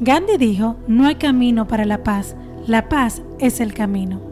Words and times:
Gandhi 0.00 0.36
dijo, 0.36 0.76
no 0.86 1.08
hay 1.08 1.16
camino 1.16 1.66
para 1.66 1.84
la 1.84 2.04
paz, 2.04 2.36
la 2.68 2.88
paz 2.88 3.20
es 3.40 3.58
el 3.58 3.74
camino. 3.74 4.22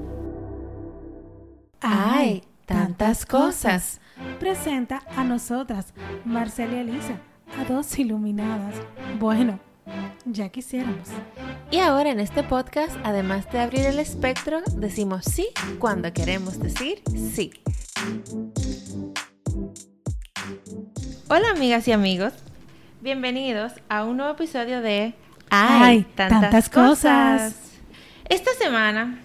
¡Ay, 1.81 2.45
tantas 2.67 3.27
cosas! 3.27 4.01
Presenta 4.39 5.03
a 5.17 5.25
nosotras, 5.25 5.93
Marcela 6.25 6.75
y 6.75 6.79
Elisa, 6.79 7.19
a 7.59 7.65
dos 7.65 7.99
iluminadas. 7.99 8.77
Bueno, 9.19 9.59
ya 10.25 10.51
quisiéramos. 10.51 11.09
Y 11.73 11.79
ahora 11.79 12.11
en 12.11 12.21
este 12.21 12.45
podcast, 12.45 12.97
además 13.03 13.51
de 13.51 13.59
abrir 13.59 13.87
el 13.87 13.99
espectro, 13.99 14.61
decimos 14.77 15.25
sí 15.25 15.49
cuando 15.81 16.13
queremos 16.13 16.61
decir 16.61 17.03
sí. 17.13 17.51
Hola 21.29 21.51
amigas 21.51 21.89
y 21.89 21.93
amigos, 21.93 22.35
bienvenidos 23.01 23.73
a 23.89 24.05
un 24.05 24.19
nuevo 24.19 24.35
episodio 24.35 24.81
de 24.81 25.15
¡Ay, 25.51 26.07
tantas, 26.15 26.69
cosas! 26.69 27.55
Esta 28.29 28.51
semana 28.55 29.19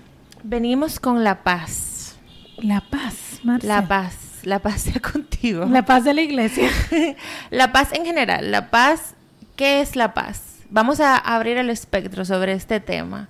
venimos 0.43 0.99
con 0.99 1.23
la 1.23 1.43
paz. 1.43 2.15
La 2.57 2.81
paz, 2.81 3.39
Marcela. 3.43 3.81
La 3.81 3.87
paz. 3.87 4.17
La 4.43 4.59
paz 4.59 4.81
sea 4.81 4.99
contigo. 4.99 5.65
La 5.65 5.85
paz 5.85 6.03
de 6.03 6.13
la 6.13 6.21
iglesia. 6.21 6.69
la 7.49 7.71
paz 7.71 7.89
en 7.93 8.05
general. 8.05 8.51
La 8.51 8.69
paz, 8.69 9.15
¿qué 9.55 9.81
es 9.81 9.95
la 9.95 10.13
paz? 10.13 10.59
Vamos 10.69 10.99
a 10.99 11.17
abrir 11.17 11.57
el 11.57 11.69
espectro 11.69 12.25
sobre 12.25 12.53
este 12.53 12.79
tema. 12.79 13.29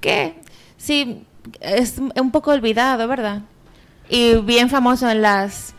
Que 0.00 0.34
sí, 0.76 1.24
es 1.60 1.98
un 1.98 2.30
poco 2.30 2.50
olvidado, 2.50 3.06
¿verdad? 3.08 3.42
Y 4.08 4.36
bien 4.36 4.68
famoso 4.68 5.08
en 5.08 5.22
las 5.22 5.74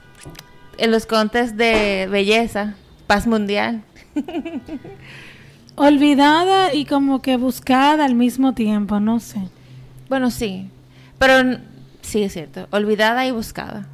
en 0.77 0.91
los 0.91 1.05
contes 1.05 1.55
de 1.55 2.07
belleza, 2.09 2.75
paz 3.05 3.27
mundial. 3.27 3.83
Olvidada 5.75 6.73
y 6.73 6.85
como 6.85 7.21
que 7.21 7.37
buscada 7.37 8.05
al 8.05 8.15
mismo 8.15 8.53
tiempo, 8.53 8.99
no 8.99 9.19
sé. 9.19 9.39
Bueno, 10.09 10.29
sí. 10.29 10.69
Pero 11.17 11.57
sí 12.01 12.23
es 12.23 12.33
cierto, 12.33 12.67
olvidada 12.71 13.25
y 13.25 13.31
buscada. 13.31 13.87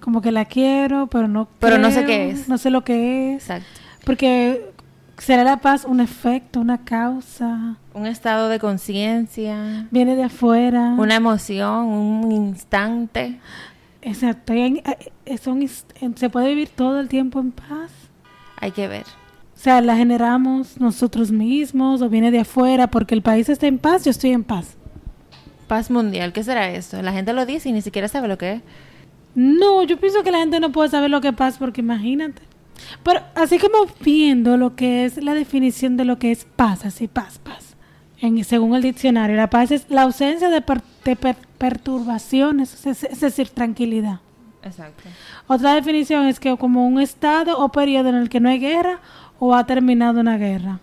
Como 0.00 0.20
que 0.20 0.32
la 0.32 0.46
quiero, 0.46 1.06
pero 1.06 1.28
no 1.28 1.48
Pero 1.60 1.78
no 1.78 1.90
sé 1.90 2.04
qué 2.04 2.30
es. 2.30 2.48
No 2.48 2.58
sé 2.58 2.70
lo 2.70 2.82
que 2.82 3.34
es. 3.34 3.42
Exacto. 3.42 3.68
Porque 4.04 4.72
será 5.18 5.44
la 5.44 5.58
paz 5.58 5.84
un 5.84 6.00
efecto, 6.00 6.58
una 6.58 6.78
causa. 6.78 7.76
Un 7.94 8.06
estado 8.06 8.48
de 8.48 8.58
conciencia. 8.58 9.86
Viene 9.92 10.16
de 10.16 10.24
afuera. 10.24 10.94
Una 10.98 11.14
emoción, 11.14 11.86
un 11.86 12.32
instante. 12.32 13.38
Exacto. 14.00 14.52
Y 14.54 14.82
son, 15.40 15.64
se 16.16 16.30
puede 16.30 16.48
vivir 16.48 16.70
todo 16.70 16.98
el 16.98 17.08
tiempo 17.08 17.38
en 17.38 17.52
paz. 17.52 17.92
Hay 18.56 18.72
que 18.72 18.88
ver. 18.88 19.04
O 19.62 19.64
sea, 19.64 19.80
la 19.80 19.96
generamos 19.96 20.80
nosotros 20.80 21.30
mismos 21.30 22.02
o 22.02 22.08
viene 22.08 22.32
de 22.32 22.40
afuera 22.40 22.88
porque 22.88 23.14
el 23.14 23.22
país 23.22 23.48
está 23.48 23.68
en 23.68 23.78
paz, 23.78 24.04
yo 24.04 24.10
estoy 24.10 24.32
en 24.32 24.42
paz. 24.42 24.74
Paz 25.68 25.88
mundial, 25.88 26.32
¿qué 26.32 26.42
será 26.42 26.72
eso? 26.72 27.00
La 27.00 27.12
gente 27.12 27.32
lo 27.32 27.46
dice 27.46 27.68
y 27.68 27.72
ni 27.72 27.80
siquiera 27.80 28.08
sabe 28.08 28.26
lo 28.26 28.36
que 28.36 28.54
es. 28.54 28.62
No, 29.36 29.84
yo 29.84 30.00
pienso 30.00 30.24
que 30.24 30.32
la 30.32 30.38
gente 30.38 30.58
no 30.58 30.72
puede 30.72 30.88
saber 30.88 31.10
lo 31.10 31.20
que 31.20 31.28
es 31.28 31.34
paz 31.34 31.58
porque 31.58 31.80
imagínate. 31.80 32.42
Pero 33.04 33.20
así 33.36 33.60
como 33.60 33.86
viendo 34.00 34.56
lo 34.56 34.74
que 34.74 35.04
es 35.04 35.22
la 35.22 35.32
definición 35.32 35.96
de 35.96 36.06
lo 36.06 36.18
que 36.18 36.32
es 36.32 36.44
paz, 36.44 36.84
así 36.84 37.06
paz, 37.06 37.38
paz. 37.38 37.76
En, 38.18 38.42
según 38.42 38.74
el 38.74 38.82
diccionario, 38.82 39.36
la 39.36 39.48
paz 39.48 39.70
es 39.70 39.86
la 39.88 40.02
ausencia 40.02 40.50
de, 40.50 40.64
perturbaciones, 41.58 42.84
es 42.84 43.20
decir, 43.20 43.50
tranquilidad. 43.50 44.18
Exacto. 44.64 45.08
Otra 45.46 45.74
definición 45.74 46.26
es 46.26 46.40
que 46.40 46.56
como 46.56 46.84
un 46.84 47.00
estado 47.00 47.58
o 47.58 47.70
periodo 47.70 48.08
en 48.08 48.16
el 48.16 48.28
que 48.28 48.40
no 48.40 48.48
hay 48.48 48.58
guerra 48.58 49.00
o 49.44 49.56
ha 49.56 49.66
terminado 49.66 50.20
una 50.20 50.38
guerra. 50.38 50.78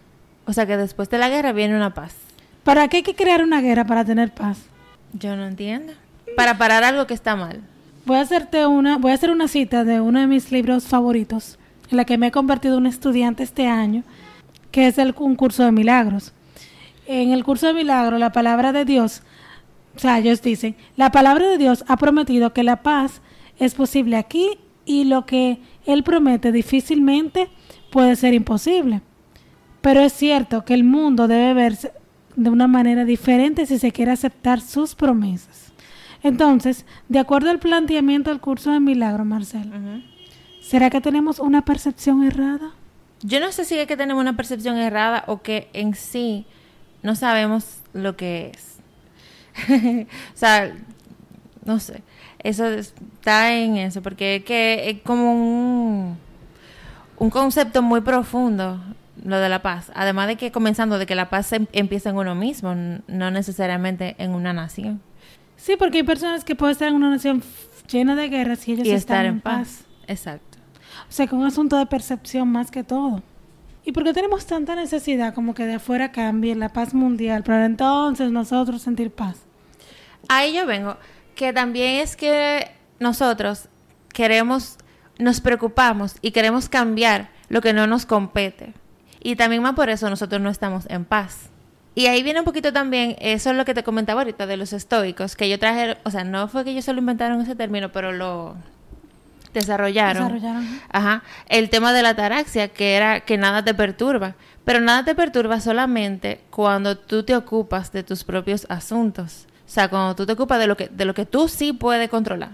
O 0.45 0.52
sea 0.52 0.65
que 0.65 0.75
después 0.75 1.09
de 1.09 1.17
la 1.17 1.29
guerra 1.29 1.53
viene 1.53 1.77
una 1.77 1.93
paz. 1.93 2.13
¿Para 2.66 2.89
qué 2.89 2.97
hay 2.97 3.03
que 3.03 3.16
crear 3.16 3.41
una 3.41 3.61
guerra 3.61 3.85
para 3.85 4.03
tener 4.03 4.33
paz? 4.33 4.57
Yo 5.13 5.38
no 5.38 5.45
entiendo. 5.45 5.93
Para 6.35 6.57
parar 6.57 6.83
algo 6.83 7.07
que 7.07 7.13
está 7.13 7.38
mal. 7.38 7.61
Voy 8.05 8.17
a 8.17 8.21
hacerte 8.21 8.67
una, 8.67 8.97
voy 8.97 9.11
a 9.11 9.13
hacer 9.13 9.31
una 9.31 9.47
cita 9.47 9.85
de 9.85 10.01
uno 10.01 10.19
de 10.19 10.28
mis 10.28 10.51
libros 10.51 10.88
favoritos, 10.88 11.57
en 11.89 11.95
la 11.95 12.03
que 12.03 12.17
me 12.17 12.28
he 12.28 12.31
convertido 12.31 12.73
en 12.73 12.81
un 12.81 12.88
estudiante 12.88 13.44
este 13.44 13.66
año, 13.66 14.03
que 14.72 14.88
es 14.88 14.97
el 14.97 15.16
un 15.19 15.38
curso 15.38 15.63
de 15.63 15.72
milagros. 15.72 16.34
En 17.07 17.31
el 17.31 17.45
curso 17.45 17.67
de 17.67 17.73
milagros, 17.73 18.19
la 18.19 18.34
palabra 18.34 18.73
de 18.73 18.84
Dios, 18.84 19.22
o 19.95 20.00
sea, 20.00 20.19
ellos 20.19 20.41
dicen, 20.41 20.75
la 20.97 21.13
palabra 21.13 21.47
de 21.47 21.57
Dios 21.57 21.85
ha 21.88 21.95
prometido 21.95 22.51
que 22.51 22.63
la 22.63 22.84
paz 22.84 23.22
es 23.57 23.73
posible 23.73 24.17
aquí 24.17 24.57
y 24.85 25.05
lo 25.05 25.25
que 25.25 25.61
él 25.85 26.03
promete 26.03 26.51
difícilmente 26.51 27.50
puede 27.91 28.16
ser 28.16 28.33
imposible. 28.33 29.01
Pero 29.81 30.01
es 30.01 30.13
cierto 30.13 30.66
que 30.66 30.73
el 30.73 30.83
mundo 30.83 31.27
debe 31.27 31.53
verse 31.53 31.91
de 32.35 32.50
una 32.50 32.67
manera 32.67 33.05
diferente 33.05 33.66
si 33.66 33.79
se 33.79 33.91
quiere 33.91 34.11
aceptar 34.11 34.61
sus 34.61 34.95
promesas. 34.95 35.72
Entonces, 36.22 36.85
de 37.07 37.19
acuerdo 37.19 37.49
al 37.49 37.59
planteamiento 37.59 38.29
del 38.29 38.41
curso 38.41 38.72
de 38.72 38.79
milagro, 38.79 39.23
Marcelo, 39.25 39.75
¿será 40.61 40.89
que 40.89 41.01
tenemos 41.01 41.39
una 41.39 41.63
percepción 41.63 42.23
errada? 42.23 42.72
Yo 43.22 43.39
no 43.39 43.51
sé 43.51 43.66
si 43.66 43.78
es 43.78 43.88
que 43.88 43.97
tenemos 43.97 44.22
una 44.22 44.35
percepción 44.35 44.78
errada 44.78 45.23
o 45.28 45.41
que 45.41 45.69
en 45.73 45.95
sí 45.95 46.45
no 47.03 47.16
sabemos 47.16 47.81
lo 47.94 48.16
que 48.16 48.51
es. 48.53 48.79
o 50.33 50.38
sea, 50.38 50.73
no 51.66 51.79
sé. 51.79 52.03
Eso 52.41 52.67
está 52.67 53.53
en 53.53 53.78
eso, 53.78 54.01
porque 54.01 54.38
es 54.38 54.44
que 54.45 54.89
es 54.89 55.01
como 55.01 55.33
un 55.33 56.17
un 57.19 57.30
concepto 57.30 57.81
muy 57.81 58.02
profundo 58.02 58.80
lo 59.24 59.40
de 59.40 59.50
la 59.50 59.62
paz. 59.62 59.91
Además 59.94 60.28
de 60.28 60.38
que 60.38 60.52
comenzando 60.52 60.97
de 60.97 61.06
que 61.06 61.16
la 61.16 61.30
paz 61.30 61.52
em, 61.53 61.68
empieza 61.74 62.09
en 62.09 62.18
uno 62.18 62.35
mismo, 62.35 62.74
no 63.07 63.31
necesariamente 63.31 64.16
en 64.18 64.31
una 64.31 64.53
nación. 64.53 65.02
Sí, 65.58 65.75
porque 65.78 66.00
hay 66.00 66.03
personas 66.03 66.44
que 66.44 66.56
pueden 66.56 66.72
estar 66.72 66.88
en 66.88 66.96
una 66.96 67.09
nación 67.09 67.44
llena 67.91 68.16
de 68.16 68.29
guerras 68.29 68.68
y 68.68 68.74
ellos 68.74 68.88
y 68.88 68.91
están 68.91 69.18
estar 69.18 69.25
en 69.25 69.41
paz. 69.41 69.84
Exacto. 70.08 70.58
O 71.09 71.12
sea, 71.12 71.28
que 71.28 71.35
un 71.35 71.46
asunto 71.46 71.78
de 71.78 71.85
percepción 71.85 72.47
más 72.47 72.72
que 72.72 72.84
todo. 72.84 73.22
¿Y 73.84 73.91
por 73.91 74.03
qué 74.03 74.13
tenemos 74.13 74.46
tanta 74.46 74.75
necesidad 74.75 75.34
como 75.34 75.53
que 75.53 75.66
de 75.66 75.75
afuera 75.75 76.12
cambie 76.12 76.56
la 76.56 76.69
paz 76.69 76.94
mundial 76.94 77.44
para 77.44 77.66
entonces 77.66 78.31
nosotros 78.31 78.81
sentir 78.81 79.12
paz? 79.12 79.38
Ahí 80.28 80.53
yo 80.53 80.66
vengo, 80.66 80.97
que 81.35 81.53
también 81.53 81.96
es 81.96 82.16
que 82.16 82.72
nosotros 83.00 83.68
queremos 84.13 84.78
nos 85.19 85.41
preocupamos 85.41 86.16
y 86.22 86.31
queremos 86.31 86.69
cambiar 86.69 87.30
lo 87.50 87.62
que 87.62 87.74
no 87.74 87.85
nos 87.85 88.07
compete. 88.07 88.74
Y 89.22 89.35
también 89.35 89.62
más 89.62 89.75
por 89.75 89.90
eso 89.90 90.09
nosotros 90.09 90.41
no 90.41 90.50
estamos 90.50 90.85
en 90.90 91.06
paz. 91.06 91.50
Y 91.94 92.07
ahí 92.07 92.24
viene 92.24 92.40
un 92.40 92.46
poquito 92.46 92.72
también, 92.74 93.16
eso 93.19 93.52
es 93.52 93.58
lo 93.58 93.66
que 93.66 93.74
te 93.74 93.84
comentaba 93.84 94.22
ahorita 94.22 94.47
de 94.47 94.58
los 94.58 94.74
estoicos, 94.74 95.35
que 95.35 95.50
yo 95.50 95.59
traje, 95.59 95.97
o 96.06 96.12
sea, 96.12 96.24
no 96.24 96.47
fue 96.47 96.63
que 96.63 96.72
ellos 96.72 96.85
solo 96.85 97.00
inventaron 97.00 97.41
ese 97.41 97.56
término, 97.56 97.91
pero 97.91 98.12
lo 98.12 98.56
desarrollaron. 99.53 100.34
Desarrollaron. 100.34 100.81
Ajá. 100.90 101.24
El 101.47 101.69
tema 101.69 101.91
de 101.91 102.02
la 102.02 102.09
ataraxia, 102.09 102.69
que 102.69 102.96
era 102.96 103.22
que 103.22 103.38
nada 103.38 103.63
te 103.63 103.74
perturba. 103.74 104.35
Pero 104.63 104.81
nada 104.81 105.03
te 105.03 105.16
perturba 105.16 105.59
solamente 105.59 106.41
cuando 106.52 106.97
tú 106.97 107.24
te 107.24 107.35
ocupas 107.35 107.91
de 107.91 108.03
tus 108.03 108.24
propios 108.24 108.68
asuntos. 108.69 109.47
O 109.66 109.69
sea, 109.69 109.88
cuando 109.90 110.16
tú 110.16 110.25
te 110.25 110.34
ocupas 110.34 110.59
de 110.59 110.68
lo 110.68 110.78
que, 110.78 110.90
de 110.90 111.06
lo 111.06 111.13
que 111.13 111.25
tú 111.25 111.47
sí 111.47 111.74
puedes 111.74 112.08
controlar. 112.09 112.52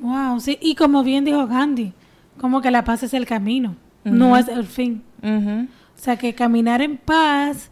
Wow, 0.00 0.40
sí, 0.40 0.58
y 0.60 0.74
como 0.74 1.02
bien 1.02 1.24
dijo 1.24 1.46
Gandhi, 1.46 1.92
como 2.40 2.60
que 2.60 2.70
la 2.70 2.84
paz 2.84 3.02
es 3.02 3.14
el 3.14 3.26
camino, 3.26 3.76
no 4.04 4.36
es 4.36 4.48
el 4.48 4.64
fin. 4.64 5.02
O 5.22 6.00
sea, 6.00 6.16
que 6.16 6.34
caminar 6.34 6.82
en 6.82 6.96
paz 6.96 7.70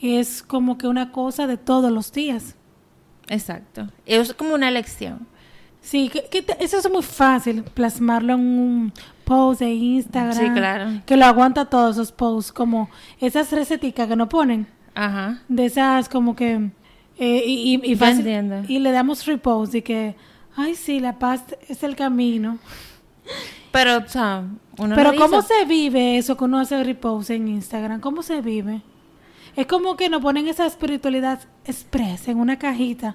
es 0.00 0.42
como 0.42 0.78
que 0.78 0.86
una 0.86 1.12
cosa 1.12 1.46
de 1.46 1.56
todos 1.56 1.92
los 1.92 2.12
días. 2.12 2.56
Exacto, 3.28 3.88
es 4.06 4.32
como 4.32 4.54
una 4.54 4.68
elección. 4.68 5.26
Sí, 5.80 6.10
que, 6.10 6.44
eso 6.60 6.78
es 6.78 6.90
muy 6.90 7.02
fácil, 7.02 7.62
plasmarlo 7.62 8.34
en 8.34 8.40
un 8.40 8.92
post 9.24 9.60
de 9.60 9.70
Instagram. 9.70 10.34
Sí, 10.34 10.50
claro. 10.50 11.02
Que 11.06 11.16
lo 11.16 11.24
aguanta 11.24 11.66
todos 11.66 11.96
esos 11.96 12.12
posts, 12.12 12.52
como 12.52 12.90
esas 13.20 13.52
receticas 13.52 14.08
que 14.08 14.16
nos 14.16 14.28
ponen. 14.28 14.66
Ajá. 14.94 15.40
De 15.48 15.66
esas 15.66 16.08
como 16.08 16.34
que... 16.34 16.70
Eh, 17.20 17.42
y, 17.46 17.80
y, 17.82 17.96
fácil, 17.96 18.26
y 18.68 18.78
le 18.78 18.92
damos 18.92 19.26
repost 19.26 19.74
y 19.74 19.82
que 19.82 20.14
Ay, 20.60 20.74
sí, 20.74 20.98
la 20.98 21.20
paz 21.20 21.44
es 21.68 21.84
el 21.84 21.94
camino. 21.94 22.58
Pero, 23.70 23.98
o 23.98 24.08
sea, 24.08 24.42
uno 24.76 24.96
Pero 24.96 25.14
¿cómo 25.14 25.40
se 25.40 25.64
vive 25.66 26.18
eso 26.18 26.36
que 26.36 26.42
uno 26.42 26.58
hace 26.58 26.82
repose 26.82 27.36
en 27.36 27.46
Instagram? 27.46 28.00
¿Cómo 28.00 28.24
se 28.24 28.40
vive? 28.40 28.82
Es 29.54 29.68
como 29.68 29.96
que 29.96 30.08
nos 30.08 30.20
ponen 30.20 30.48
esa 30.48 30.66
espiritualidad 30.66 31.42
expresa 31.64 32.32
en 32.32 32.38
una 32.38 32.58
cajita 32.58 33.14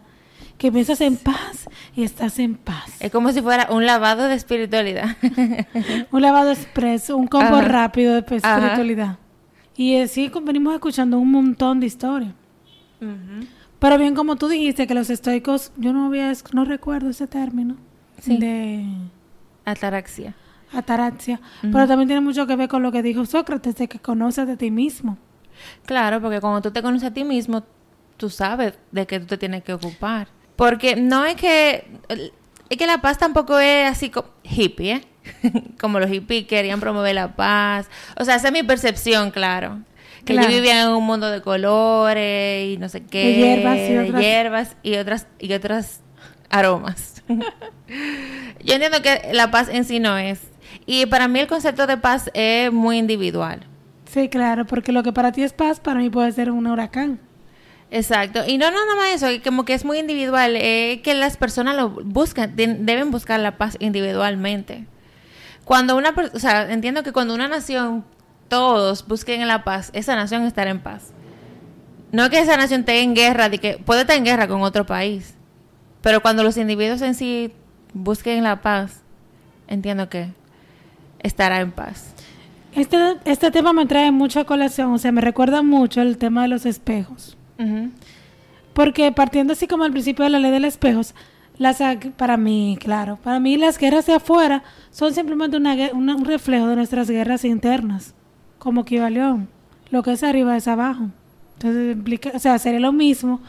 que 0.58 0.72
piensas 0.72 1.02
en 1.02 1.18
paz 1.18 1.70
y 1.94 2.04
estás 2.04 2.40
en 2.40 2.56
paz. 2.56 2.96
Es 3.02 3.12
como 3.12 3.30
si 3.34 3.42
fuera 3.42 3.68
un 3.72 3.86
lavado 3.86 4.24
de 4.30 4.36
espiritualidad. 4.36 5.18
un 6.12 6.22
lavado 6.22 6.52
expreso, 6.52 7.18
un 7.18 7.28
combo 7.28 7.60
rápido 7.60 8.14
de 8.14 8.20
espiritualidad. 8.20 9.18
Y 9.76 9.98
así 9.98 10.32
venimos 10.44 10.76
escuchando 10.76 11.20
un 11.20 11.30
montón 11.30 11.82
de 11.82 11.88
historias. 11.88 12.34
Pero 13.84 13.98
bien, 13.98 14.16
como 14.16 14.38
tú 14.38 14.48
dijiste, 14.48 14.88
que 14.88 14.94
los 14.94 15.10
estoicos, 15.10 15.74
yo 15.76 15.92
no 15.92 16.06
había, 16.06 16.32
no 16.54 16.64
recuerdo 16.64 17.10
ese 17.10 17.28
término. 17.28 17.76
Sí. 18.22 18.38
De 18.38 18.86
ataraxia. 19.66 20.36
Ataraxia. 20.72 21.42
Pero 21.62 21.86
también 21.86 22.08
tiene 22.08 22.22
mucho 22.22 22.48
que 22.48 22.56
ver 22.56 22.70
con 22.70 22.82
lo 22.82 22.94
que 22.94 23.04
dijo 23.04 23.26
Sócrates, 23.26 23.76
de 23.76 23.90
que 23.90 24.00
conoces 24.00 24.48
de 24.48 24.56
ti 24.56 24.72
mismo. 24.72 25.18
Claro, 25.86 26.22
porque 26.22 26.40
cuando 26.40 26.62
tú 26.62 26.72
te 26.72 26.82
conoces 26.82 27.10
a 27.10 27.14
ti 27.14 27.26
mismo, 27.26 27.62
tú 28.16 28.30
sabes 28.30 28.80
de 28.94 29.06
qué 29.06 29.20
tú 29.20 29.26
te 29.26 29.38
tienes 29.38 29.66
que 29.66 29.74
ocupar. 29.74 30.30
Porque 30.56 30.96
no 30.96 31.26
es 31.26 31.36
que... 31.36 31.86
Es 32.70 32.78
que 32.78 32.88
la 32.88 33.02
paz 33.02 33.18
tampoco 33.18 33.60
es 33.60 33.92
así 33.92 34.10
como 34.10 34.30
hippie, 34.44 34.94
¿eh? 34.94 35.74
como 35.82 36.00
los 36.00 36.10
hippies 36.10 36.48
querían 36.48 36.80
promover 36.80 37.16
la 37.16 37.36
paz. 37.36 37.90
O 38.18 38.24
sea, 38.24 38.36
esa 38.36 38.48
es 38.48 38.54
mi 38.54 38.64
percepción, 38.64 39.30
claro. 39.30 39.82
Que 40.26 40.34
Claro. 40.34 40.50
yo 40.50 40.56
vivía 40.56 40.84
en 40.84 40.90
un 40.90 41.04
mundo 41.06 41.30
de 41.30 41.42
colores 41.42 42.74
y 42.74 42.78
no 42.78 42.88
sé 42.90 43.04
qué. 43.04 43.26
De 43.28 43.34
hierbas 43.36 43.78
y 43.78 43.92
de 43.94 44.00
otras- 44.08 44.22
hierbas 44.22 44.78
y 44.84 44.96
otras, 44.96 45.28
y 45.40 45.54
otras 45.54 46.02
aromas. 46.50 47.24
yo 48.64 48.74
entiendo 48.74 49.02
que 49.02 49.30
la 49.34 49.52
paz 49.52 49.68
en 49.70 49.86
sí 49.86 50.00
no 50.00 50.18
es. 50.18 50.40
Y 50.86 51.06
para 51.06 51.28
mí 51.28 51.40
el 51.40 51.48
concepto 51.48 51.88
de 51.88 51.98
paz 51.98 52.30
es 52.34 52.72
muy 52.72 52.98
individual. 52.98 53.66
Sí, 54.06 54.30
claro, 54.30 54.66
porque 54.66 54.92
lo 54.92 55.04
que 55.04 55.12
para 55.12 55.32
ti 55.32 55.44
es 55.44 55.54
paz, 55.54 55.80
para 55.80 56.00
mí 56.00 56.10
puede 56.10 56.32
ser 56.32 56.52
un 56.52 56.68
huracán. 56.68 57.20
Exacto. 57.92 58.42
Y 58.48 58.58
no, 58.58 58.72
no, 58.72 58.78
nada 58.86 58.96
más 58.96 59.22
eso, 59.22 59.28
como 59.44 59.66
que 59.66 59.74
es 59.74 59.86
muy 59.86 60.00
individual, 60.00 60.56
eh, 60.56 61.02
que 61.04 61.14
las 61.14 61.38
personas 61.38 61.76
lo 61.76 61.90
buscan, 61.90 62.56
de- 62.56 62.76
deben 62.80 63.12
buscar 63.12 63.40
la 63.40 63.58
paz 63.58 63.76
individualmente. 63.80 64.86
Cuando 65.66 65.96
una, 65.96 66.14
o 66.34 66.40
sea, 66.40 66.72
entiendo 66.72 67.04
que 67.04 67.12
cuando 67.12 67.34
una 67.34 67.48
nación, 67.48 68.04
todos 68.54 69.08
busquen 69.08 69.48
la 69.48 69.64
paz, 69.64 69.90
esa 69.94 70.16
nación 70.16 70.44
estará 70.44 70.70
en 70.70 70.80
paz. 70.80 71.12
No 72.12 72.30
que 72.30 72.40
esa 72.40 72.56
nación 72.58 72.82
esté 72.82 73.02
en 73.02 73.16
guerra, 73.16 73.50
de 73.50 73.58
que 73.58 73.78
puede 73.78 74.02
estar 74.02 74.16
en 74.16 74.26
guerra 74.26 74.48
con 74.48 74.62
otro 74.62 74.86
país, 74.86 75.34
pero 76.02 76.22
cuando 76.22 76.44
los 76.44 76.58
individuos 76.58 77.02
en 77.02 77.16
sí 77.16 77.52
busquen 77.94 78.44
la 78.44 78.62
paz, 78.62 79.02
entiendo 79.68 80.08
que 80.10 80.28
estará 81.20 81.62
en 81.62 81.72
paz. 81.72 82.14
Este, 82.76 82.98
este 83.26 83.50
tema 83.52 83.74
me 83.74 83.86
trae 83.88 84.12
mucha 84.12 84.44
colación, 84.46 84.94
o 84.94 84.98
sea, 85.00 85.12
me 85.12 85.22
recuerda 85.22 85.62
mucho 85.64 86.02
el 86.02 86.18
tema 86.18 86.44
de 86.44 86.48
los 86.50 86.66
espejos. 86.68 87.36
Porque 88.74 89.12
partiendo 89.12 89.54
así 89.54 89.68
como 89.68 89.84
al 89.84 89.92
principio 89.92 90.24
de 90.26 90.30
la 90.32 90.40
ley 90.40 90.52
de 90.52 90.60
los 90.60 90.74
espejos, 90.74 91.14
las, 91.58 91.78
para 92.18 92.38
mí, 92.38 92.78
claro, 92.80 93.18
para 93.24 93.40
mí 93.40 93.58
las 93.58 93.78
guerras 93.78 94.06
de 94.08 94.14
afuera 94.14 94.64
son 94.92 95.14
simplemente 95.14 95.56
una 95.58 95.76
gue- 95.76 95.92
una- 95.94 96.16
un 96.16 96.26
reflejo 96.26 96.68
de 96.68 96.76
nuestras 96.76 97.08
guerras 97.10 97.46
internas, 97.46 98.14
como 98.64 98.86
Kibalión. 98.86 99.48
Lo 99.92 100.02
que 100.04 100.14
es 100.14 100.24
arriba 100.24 100.56
es 100.58 100.68
abajo. 100.68 101.08
Entonces, 101.56 101.94
implica, 101.96 102.32
o 102.34 102.40
sea, 102.40 102.58
sería 102.60 102.80
lo 102.80 102.92
mismo. 102.94 103.42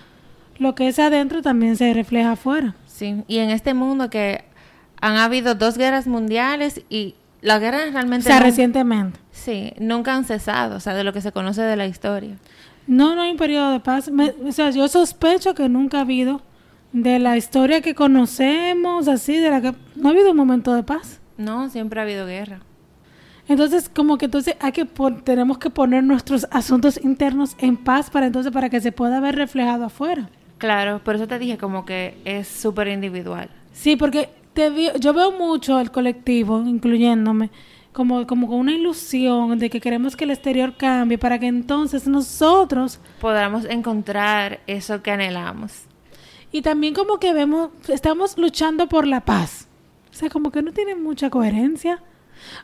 Lo 0.59 0.75
que 0.75 0.89
es 0.89 0.99
adentro 0.99 1.41
también 1.43 1.77
se 1.77 1.93
refleja 1.95 2.33
afuera. 2.33 2.75
Sí, 2.87 3.23
y 3.29 3.39
en 3.39 3.51
este 3.51 3.75
mundo 3.75 4.11
que 4.11 4.45
han 5.01 5.17
habido 5.17 5.55
dos 5.55 5.77
guerras 5.79 6.07
mundiales 6.07 6.83
y 6.89 7.15
las 7.41 7.61
guerras 7.61 7.89
O 7.89 7.93
realmente 7.93 8.27
sea, 8.27 8.39
no- 8.41 8.47
recientemente. 8.47 9.19
sí, 9.33 9.73
nunca 9.79 10.15
han 10.15 10.25
cesado, 10.25 10.77
o 10.77 10.81
sea, 10.81 10.95
de 10.95 11.05
lo 11.05 11.13
que 11.13 11.21
se 11.21 11.33
conoce 11.33 11.63
de 11.63 11.77
la 11.77 11.87
historia. 11.87 12.37
No, 12.87 13.15
no 13.15 13.23
hay 13.23 13.31
un 13.33 13.37
periodo 13.37 13.73
de 13.73 13.81
paz. 13.81 14.11
Me- 14.11 14.35
o 14.47 14.53
sea, 14.53 14.71
yo 14.71 14.87
sospecho 14.89 15.55
que 15.55 15.69
nunca 15.69 15.99
ha 15.99 16.03
habido 16.03 16.41
de 16.93 17.19
la 17.19 17.37
historia 17.37 17.81
que 17.81 17.95
conocemos, 17.95 19.09
así, 19.09 19.37
de 19.37 19.51
la 19.51 19.61
que 19.61 19.75
no 19.97 20.09
ha 20.09 20.13
habido 20.13 20.31
un 20.31 20.37
momento 20.37 20.73
de 20.75 20.83
paz. 20.85 21.21
No, 21.37 21.69
siempre 21.71 21.99
ha 21.99 22.05
habido 22.05 22.27
guerra. 22.27 22.61
Entonces, 23.49 23.91
como 23.94 24.17
que 24.17 24.25
entonces 24.25 24.56
hay 24.61 24.73
que 24.73 24.87
tenemos 25.25 25.58
que 25.58 25.69
poner 25.70 26.02
nuestros 26.02 26.46
asuntos 26.50 26.99
internos 27.02 27.56
en 27.58 27.76
paz 27.76 28.08
para 28.11 28.26
entonces 28.26 28.50
para 28.52 28.70
que 28.70 28.81
se 28.81 28.91
pueda 28.93 29.20
ver 29.20 29.37
reflejado 29.37 29.85
afuera. 29.85 30.31
Claro, 30.58 31.00
por 31.05 31.17
eso 31.17 31.26
te 31.29 31.38
dije 31.38 31.58
como 31.58 31.85
que 31.85 32.17
es 32.25 32.49
súper 32.49 32.88
individual. 32.88 33.50
Sí, 33.73 33.96
porque 33.96 34.31
te 34.55 34.70
vi- 34.70 34.91
yo 34.99 35.12
veo 35.12 35.32
mucho 35.32 35.79
el 35.79 35.91
colectivo, 35.91 36.62
incluyéndome, 36.64 37.50
como, 37.93 38.26
como 38.26 38.49
con 38.49 38.61
una 38.61 38.73
ilusión 38.73 39.58
de 39.58 39.69
que 39.69 39.81
queremos 39.81 40.17
que 40.17 40.25
el 40.25 40.31
exterior 40.31 40.76
cambie 40.76 41.19
para 41.19 41.38
que 41.38 41.46
entonces 41.46 42.06
nosotros 42.08 42.99
Podamos 43.20 43.67
encontrar 43.67 44.61
eso 44.67 45.02
que 45.02 45.11
anhelamos. 45.11 45.82
Y 46.50 46.62
también 46.62 46.94
como 46.94 47.19
que 47.19 47.35
vemos, 47.35 47.70
estamos 47.88 48.38
luchando 48.38 48.88
por 48.88 49.06
la 49.06 49.20
paz. 49.20 49.67
O 50.12 50.14
sea, 50.14 50.31
como 50.31 50.50
que 50.50 50.62
no 50.62 50.73
tiene 50.73 50.94
mucha 50.94 51.29
coherencia. 51.29 52.00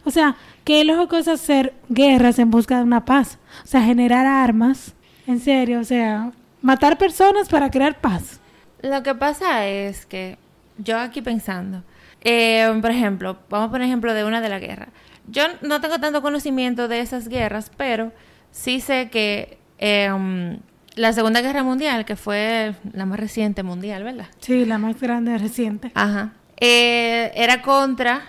O 0.05 0.11
sea, 0.11 0.37
qué 0.65 0.85
lógico 0.85 1.17
es 1.17 1.29
hacer 1.29 1.75
guerras 1.89 2.39
en 2.39 2.51
busca 2.51 2.79
de 2.79 2.85
una 2.85 3.05
paz. 3.05 3.39
O 3.65 3.67
sea, 3.67 3.83
generar 3.83 4.27
armas. 4.27 4.95
En 5.27 5.41
serio, 5.41 5.81
o 5.81 5.85
sea, 5.85 6.33
matar 6.63 6.99
personas 6.99 7.49
para 7.49 7.71
crear 7.71 8.01
paz. 8.01 8.41
Lo 8.83 9.03
que 9.03 9.15
pasa 9.15 9.67
es 9.67 10.07
que 10.07 10.39
yo 10.79 10.99
aquí 10.99 11.23
pensando, 11.23 11.83
eh, 12.23 12.69
por 12.81 12.91
ejemplo, 12.91 13.39
vamos 13.49 13.69
a 13.69 13.71
poner 13.71 13.87
ejemplo 13.87 14.15
de 14.15 14.25
una 14.25 14.41
de 14.41 14.49
la 14.49 14.59
guerra. 14.59 14.89
Yo 15.29 15.45
no 15.63 15.81
tengo 15.81 15.99
tanto 16.01 16.23
conocimiento 16.23 16.89
de 16.89 17.01
esas 17.01 17.29
guerras, 17.29 17.71
pero 17.77 18.13
sí 18.51 18.81
sé 18.81 19.11
que 19.11 19.59
eh, 19.79 20.11
um, 20.13 20.59
la 20.97 21.13
Segunda 21.13 21.41
Guerra 21.41 21.63
Mundial, 21.63 22.05
que 22.05 22.17
fue 22.17 22.75
la 22.93 23.07
más 23.07 23.21
reciente 23.21 23.63
mundial, 23.63 24.03
¿verdad? 24.03 24.27
Sí, 24.41 24.65
la 24.65 24.79
más 24.79 25.01
grande 25.01 25.39
reciente. 25.39 25.93
Ajá. 25.95 26.33
Eh, 26.57 27.31
era 27.35 27.63
contra 27.63 28.23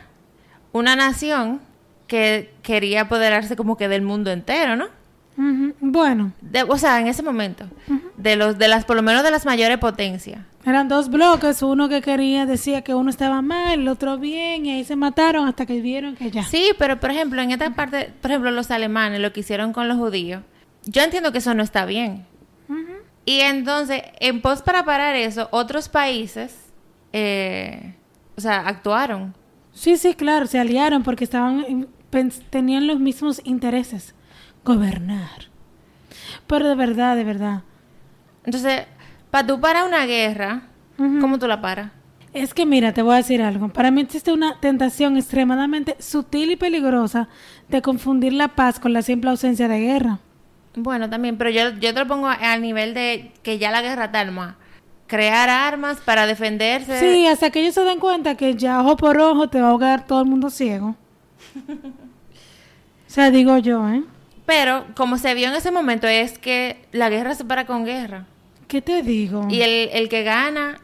una 0.74 0.96
nación 0.96 1.60
que 2.08 2.54
quería 2.64 3.02
apoderarse 3.02 3.56
como 3.56 3.78
que 3.78 3.88
del 3.88 4.02
mundo 4.02 4.32
entero, 4.32 4.76
¿no? 4.76 4.88
Bueno, 5.80 6.34
De- 6.42 6.64
o 6.64 6.78
sea, 6.78 7.00
en 7.00 7.08
ese 7.08 7.24
momento, 7.24 7.66
de 8.18 8.36
los, 8.36 8.58
de 8.60 8.68
las, 8.68 8.86
por 8.86 8.96
lo 8.96 9.02
menos 9.02 9.24
de 9.24 9.32
las 9.32 9.46
mayores 9.46 9.78
potencias. 9.80 10.42
eran 10.66 10.88
dos 10.88 11.10
bloques. 11.10 11.64
Uno 11.64 11.90
que 11.90 12.02
quería, 12.02 12.46
decía 12.46 12.84
que 12.84 12.94
uno 12.94 13.10
estaba 13.10 13.42
mal, 13.42 13.80
el 13.80 13.88
otro 13.88 14.18
bien, 14.20 14.66
y 14.68 14.72
ahí 14.72 14.84
se 14.84 14.96
mataron 14.96 15.48
hasta 15.48 15.66
que 15.66 15.82
vieron 15.82 16.16
que 16.16 16.30
ya. 16.30 16.44
Sí, 16.44 16.72
pero 16.78 17.00
por 17.00 17.10
ejemplo, 17.10 17.42
en 17.42 17.50
esta 17.52 17.72
parte, 17.74 18.14
por 18.22 18.30
ejemplo, 18.30 18.52
los 18.52 18.70
alemanes, 18.70 19.20
lo 19.20 19.34
que 19.34 19.40
hicieron 19.40 19.74
con 19.74 19.88
los 19.88 19.98
judíos, 19.98 20.44
yo 20.86 21.02
entiendo 21.02 21.32
que 21.32 21.40
eso 21.40 21.54
no 21.56 21.64
está 21.64 21.86
bien. 21.86 22.26
Y 23.26 23.40
entonces, 23.40 24.02
en 24.20 24.42
pos 24.42 24.62
para 24.62 24.84
parar 24.86 25.16
eso, 25.16 25.48
otros 25.52 25.90
países, 25.90 26.56
eh, 27.14 27.96
o 28.38 28.42
sea, 28.42 28.60
actuaron. 28.68 29.34
Sí, 29.74 29.98
sí, 29.98 30.14
claro, 30.14 30.48
se 30.48 30.60
aliaron 30.60 31.04
porque 31.04 31.24
estaban 31.24 31.88
tenían 32.50 32.88
los 32.88 33.00
mismos 33.00 33.42
intereses, 33.46 34.14
gobernar. 34.66 35.50
Pero 36.48 36.68
de 36.68 36.76
verdad, 36.76 37.16
de 37.16 37.24
verdad. 37.24 37.62
Entonces, 38.44 38.84
para 39.30 39.48
tú 39.48 39.60
parar 39.60 39.88
una 39.88 40.06
guerra. 40.06 40.64
¿cómo 40.98 41.40
tú 41.40 41.48
la 41.48 41.62
paras? 41.62 41.92
Es 42.34 42.54
que 42.54 42.66
mira, 42.66 42.94
te 42.94 43.02
voy 43.02 43.14
a 43.14 43.18
decir 43.18 43.42
algo. 43.42 43.70
Para 43.70 43.92
mí 43.92 44.02
existe 44.02 44.32
una 44.32 44.60
tentación 44.60 45.18
extremadamente 45.18 45.96
sutil 46.00 46.52
y 46.52 46.56
peligrosa 46.56 47.28
de 47.68 47.82
confundir 47.82 48.34
la 48.34 48.50
paz 48.50 48.80
con 48.80 48.94
la 48.94 49.02
simple 49.02 49.32
ausencia 49.32 49.68
de 49.68 49.80
guerra. 49.80 50.20
Bueno, 50.76 51.10
también, 51.10 51.38
pero 51.38 51.50
yo, 51.50 51.72
yo 51.80 51.94
te 51.94 52.00
lo 52.00 52.08
pongo 52.08 52.28
al 52.28 52.62
nivel 52.62 52.94
de 52.94 53.32
que 53.44 53.58
ya 53.58 53.72
la 53.72 53.82
guerra 53.82 54.06
está 54.06 54.22
armada. 54.22 54.58
Crear 55.12 55.50
armas 55.50 55.98
para 56.00 56.26
defenderse. 56.26 56.98
Sí, 56.98 57.28
hasta 57.28 57.50
que 57.50 57.60
ellos 57.60 57.74
se 57.74 57.84
den 57.84 58.00
cuenta 58.00 58.36
que 58.36 58.56
ya 58.56 58.80
ojo 58.80 58.96
por 58.96 59.18
ojo 59.18 59.50
te 59.50 59.60
va 59.60 59.68
a 59.68 59.72
ahogar 59.72 60.08
todo 60.08 60.22
el 60.22 60.30
mundo 60.30 60.50
ciego. 60.50 60.96
o 61.68 63.08
sea, 63.08 63.30
digo 63.30 63.58
yo, 63.58 63.90
¿eh? 63.90 64.06
Pero 64.46 64.86
como 64.96 65.18
se 65.18 65.34
vio 65.34 65.50
en 65.50 65.56
ese 65.56 65.70
momento 65.70 66.08
es 66.08 66.40
que 66.40 66.86
la 66.94 67.10
guerra 67.10 67.36
se 67.36 67.44
para 67.44 67.66
con 67.66 67.84
guerra. 67.84 68.26
¿Qué 68.70 68.82
te 68.82 69.02
digo? 69.02 69.48
Y 69.50 69.62
el, 69.64 69.90
el 69.92 70.08
que 70.08 70.24
gana, 70.24 70.80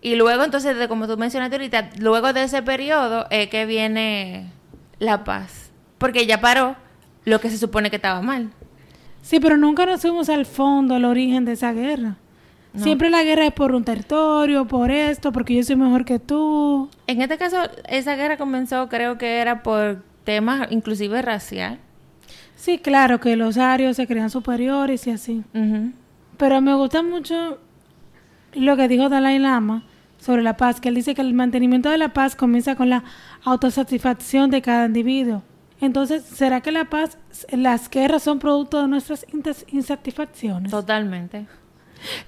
y 0.00 0.16
luego 0.16 0.42
entonces, 0.42 0.78
de, 0.78 0.88
como 0.88 1.06
tú 1.06 1.18
mencionaste 1.18 1.56
ahorita, 1.56 1.90
luego 1.98 2.32
de 2.32 2.44
ese 2.44 2.62
periodo 2.62 3.26
es 3.28 3.48
que 3.48 3.66
viene 3.66 4.50
la 4.98 5.22
paz. 5.22 5.70
Porque 5.98 6.24
ya 6.24 6.40
paró 6.40 6.76
lo 7.26 7.42
que 7.42 7.50
se 7.50 7.58
supone 7.58 7.90
que 7.90 7.96
estaba 7.96 8.22
mal. 8.22 8.52
Sí, 9.20 9.38
pero 9.38 9.58
nunca 9.58 9.84
nos 9.84 10.00
fuimos 10.00 10.30
al 10.30 10.46
fondo, 10.46 10.94
al 10.94 11.04
origen 11.04 11.44
de 11.44 11.52
esa 11.52 11.74
guerra. 11.74 12.16
No. 12.76 12.82
Siempre 12.82 13.10
la 13.10 13.24
guerra 13.24 13.46
es 13.46 13.52
por 13.52 13.74
un 13.74 13.84
territorio, 13.84 14.66
por 14.66 14.90
esto, 14.90 15.32
porque 15.32 15.54
yo 15.54 15.62
soy 15.62 15.76
mejor 15.76 16.04
que 16.04 16.18
tú. 16.18 16.90
En 17.06 17.22
este 17.22 17.38
caso, 17.38 17.56
esa 17.88 18.16
guerra 18.16 18.36
comenzó, 18.36 18.88
creo 18.88 19.16
que 19.16 19.38
era 19.38 19.62
por 19.62 20.02
temas 20.24 20.68
inclusive 20.70 21.22
racial. 21.22 21.78
Sí, 22.54 22.78
claro, 22.78 23.20
que 23.20 23.36
los 23.36 23.56
arios 23.58 23.96
se 23.96 24.06
crean 24.06 24.30
superiores 24.30 25.06
y 25.06 25.10
así. 25.10 25.42
Pero 26.36 26.60
me 26.60 26.74
gusta 26.74 27.02
mucho 27.02 27.58
lo 28.54 28.76
que 28.76 28.88
dijo 28.88 29.08
Dalai 29.08 29.38
Lama 29.38 29.84
sobre 30.18 30.42
la 30.42 30.56
paz, 30.56 30.80
que 30.80 30.88
él 30.88 30.94
dice 30.94 31.14
que 31.14 31.22
el 31.22 31.34
mantenimiento 31.34 31.90
de 31.90 31.98
la 31.98 32.12
paz 32.12 32.36
comienza 32.36 32.74
con 32.74 32.90
la 32.90 33.04
autosatisfacción 33.44 34.50
de 34.50 34.62
cada 34.62 34.86
individuo. 34.86 35.42
Entonces, 35.80 36.24
¿será 36.24 36.62
que 36.62 36.72
la 36.72 36.86
paz, 36.86 37.18
las 37.50 37.90
guerras 37.90 38.22
son 38.22 38.38
producto 38.38 38.80
de 38.80 38.88
nuestras 38.88 39.26
insatisfacciones? 39.68 40.70
Totalmente. 40.70 41.46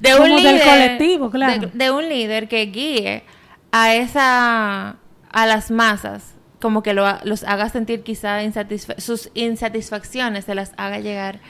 De 0.00 0.12
Como 0.16 0.40
del 0.40 0.60
colectivo, 0.60 1.30
claro. 1.30 1.70
De, 1.72 1.84
de 1.84 1.90
un 1.90 2.08
líder 2.08 2.48
que 2.48 2.66
guíe 2.66 3.24
a 3.72 3.94
esa 3.94 4.96
a 5.30 5.46
las 5.46 5.70
masas, 5.70 6.34
como 6.60 6.82
que 6.82 6.94
lo, 6.94 7.06
los 7.24 7.44
haga 7.44 7.68
sentir 7.68 8.02
quizá 8.02 8.42
insatisfa- 8.42 8.98
sus 8.98 9.30
insatisfacciones 9.34 10.46
se 10.46 10.54
las 10.54 10.72
haga 10.76 10.98
llegar 11.00 11.40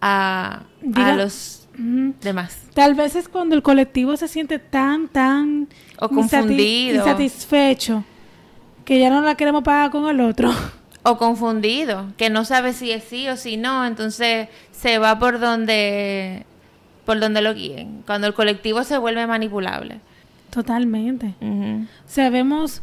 a, 0.00 0.62
a 0.62 0.62
Diga- 0.82 1.16
los 1.16 1.68
Ujú. 1.74 2.14
demás. 2.20 2.58
Tal 2.74 2.94
vez 2.94 3.14
es 3.16 3.28
cuando 3.28 3.54
el 3.54 3.62
colectivo 3.62 4.16
se 4.16 4.28
siente 4.28 4.58
tan, 4.58 5.08
tan 5.08 5.68
O 5.98 6.08
confundido. 6.08 6.96
insatisfecho 6.96 8.04
que 8.84 8.98
ya 8.98 9.08
no 9.10 9.20
la 9.20 9.36
queremos 9.36 9.62
pagar 9.62 9.90
con 9.90 10.08
el 10.08 10.20
otro. 10.20 10.52
O 11.02 11.16
confundido, 11.16 12.08
que 12.18 12.28
no 12.28 12.44
sabe 12.44 12.74
si 12.74 12.90
es 12.90 13.04
sí 13.04 13.26
o 13.30 13.38
si 13.38 13.56
no, 13.56 13.86
entonces 13.86 14.48
se 14.70 14.98
va 14.98 15.18
por 15.18 15.40
donde 15.40 16.44
por 17.10 17.18
donde 17.18 17.42
lo 17.42 17.52
guíen, 17.54 18.04
cuando 18.06 18.28
el 18.28 18.34
colectivo 18.34 18.84
se 18.84 18.96
vuelve 18.96 19.26
manipulable. 19.26 19.98
Totalmente. 20.50 21.34
O 21.40 22.08
sea, 22.08 22.30
vemos 22.30 22.82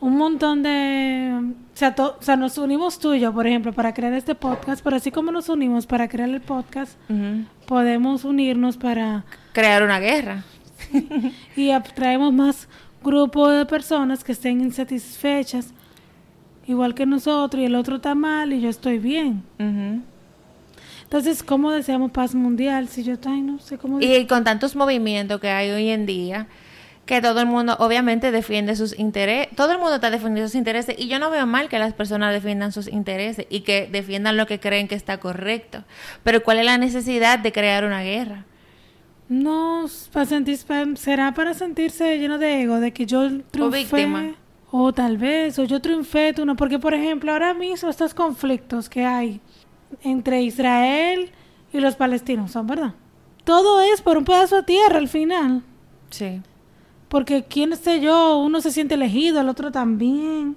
un 0.00 0.16
montón 0.16 0.64
de... 0.64 1.40
O 1.72 1.76
sea, 1.76 1.94
o 1.96 2.20
sea, 2.20 2.34
nos 2.34 2.58
unimos 2.58 2.98
tú 2.98 3.14
y 3.14 3.20
yo, 3.20 3.32
por 3.32 3.46
ejemplo, 3.46 3.72
para 3.72 3.94
crear 3.94 4.14
este 4.14 4.34
podcast, 4.34 4.82
pero 4.82 4.96
así 4.96 5.12
como 5.12 5.30
nos 5.30 5.48
unimos 5.48 5.86
para 5.86 6.08
crear 6.08 6.28
el 6.28 6.40
podcast, 6.40 6.98
podemos 7.66 8.24
unirnos 8.24 8.76
para... 8.76 9.24
Crear 9.52 9.84
una 9.84 10.00
guerra. 10.00 10.42
y 11.56 11.70
traemos 11.94 12.32
más 12.32 12.66
grupo 13.00 13.48
de 13.48 13.64
personas 13.64 14.24
que 14.24 14.32
estén 14.32 14.60
insatisfechas, 14.60 15.72
igual 16.66 16.96
que 16.96 17.06
nosotros, 17.06 17.62
y 17.62 17.66
el 17.66 17.76
otro 17.76 17.94
está 17.94 18.16
mal 18.16 18.52
y 18.52 18.60
yo 18.60 18.68
estoy 18.68 18.98
bien. 18.98 19.44
Entonces, 21.10 21.42
¿cómo 21.42 21.72
deseamos 21.72 22.12
paz 22.12 22.36
mundial? 22.36 22.86
Si 22.86 23.02
yo, 23.02 23.14
ay, 23.26 23.40
no 23.40 23.58
sé 23.58 23.78
cómo... 23.78 24.00
Y 24.00 24.28
con 24.28 24.44
tantos 24.44 24.76
movimientos 24.76 25.40
que 25.40 25.48
hay 25.48 25.68
hoy 25.70 25.88
en 25.88 26.06
día, 26.06 26.46
que 27.04 27.20
todo 27.20 27.40
el 27.40 27.46
mundo 27.46 27.74
obviamente 27.80 28.30
defiende 28.30 28.76
sus 28.76 28.96
intereses, 28.96 29.48
todo 29.56 29.72
el 29.72 29.78
mundo 29.78 29.96
está 29.96 30.12
defendiendo 30.12 30.46
sus 30.46 30.54
intereses 30.54 30.94
y 30.96 31.08
yo 31.08 31.18
no 31.18 31.28
veo 31.28 31.46
mal 31.46 31.68
que 31.68 31.80
las 31.80 31.94
personas 31.94 32.32
defiendan 32.32 32.70
sus 32.70 32.86
intereses 32.86 33.44
y 33.50 33.62
que 33.62 33.88
defiendan 33.90 34.36
lo 34.36 34.46
que 34.46 34.60
creen 34.60 34.86
que 34.86 34.94
está 34.94 35.18
correcto, 35.18 35.82
pero 36.22 36.44
¿cuál 36.44 36.60
es 36.60 36.64
la 36.64 36.78
necesidad 36.78 37.40
de 37.40 37.50
crear 37.50 37.84
una 37.84 38.02
guerra? 38.02 38.44
No, 39.28 39.86
para 40.12 40.26
sentir, 40.26 40.58
será 40.94 41.34
para 41.34 41.54
sentirse 41.54 42.18
lleno 42.18 42.38
de 42.38 42.62
ego, 42.62 42.78
de 42.78 42.92
que 42.92 43.06
yo 43.06 43.28
triunfé. 43.50 43.58
O 43.60 43.70
víctima. 43.70 44.34
O 44.70 44.92
tal 44.92 45.18
vez, 45.18 45.58
o 45.58 45.64
yo 45.64 45.80
triunfé, 45.80 46.32
tú 46.32 46.46
no, 46.46 46.54
porque 46.54 46.78
por 46.78 46.94
ejemplo 46.94 47.32
ahora 47.32 47.52
mismo 47.52 47.90
estos 47.90 48.14
conflictos 48.14 48.88
que 48.88 49.04
hay 49.04 49.40
entre 50.02 50.42
Israel 50.42 51.30
y 51.72 51.80
los 51.80 51.96
palestinos, 51.96 52.52
¿son 52.52 52.66
verdad? 52.66 52.94
Todo 53.44 53.80
es 53.80 54.02
por 54.02 54.18
un 54.18 54.24
pedazo 54.24 54.56
de 54.56 54.62
tierra 54.64 54.98
al 54.98 55.08
final. 55.08 55.62
Sí. 56.10 56.42
Porque 57.08 57.44
quién 57.44 57.76
sé 57.76 58.00
yo, 58.00 58.38
uno 58.38 58.60
se 58.60 58.70
siente 58.70 58.94
elegido, 58.94 59.40
el 59.40 59.48
otro 59.48 59.72
también. 59.72 60.56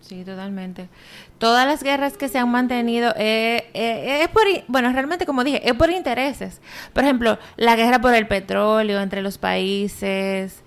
Sí, 0.00 0.22
totalmente. 0.22 0.90
Todas 1.38 1.66
las 1.66 1.82
guerras 1.82 2.18
que 2.18 2.28
se 2.28 2.38
han 2.38 2.50
mantenido 2.50 3.14
eh, 3.16 3.70
eh, 3.72 4.20
es 4.22 4.28
por, 4.28 4.42
bueno, 4.68 4.92
realmente 4.92 5.24
como 5.24 5.44
dije, 5.44 5.66
es 5.66 5.74
por 5.74 5.90
intereses. 5.90 6.60
Por 6.92 7.04
ejemplo, 7.04 7.38
la 7.56 7.74
guerra 7.74 8.02
por 8.02 8.14
el 8.14 8.28
petróleo 8.28 9.00
entre 9.00 9.22
los 9.22 9.38
países, 9.38 10.62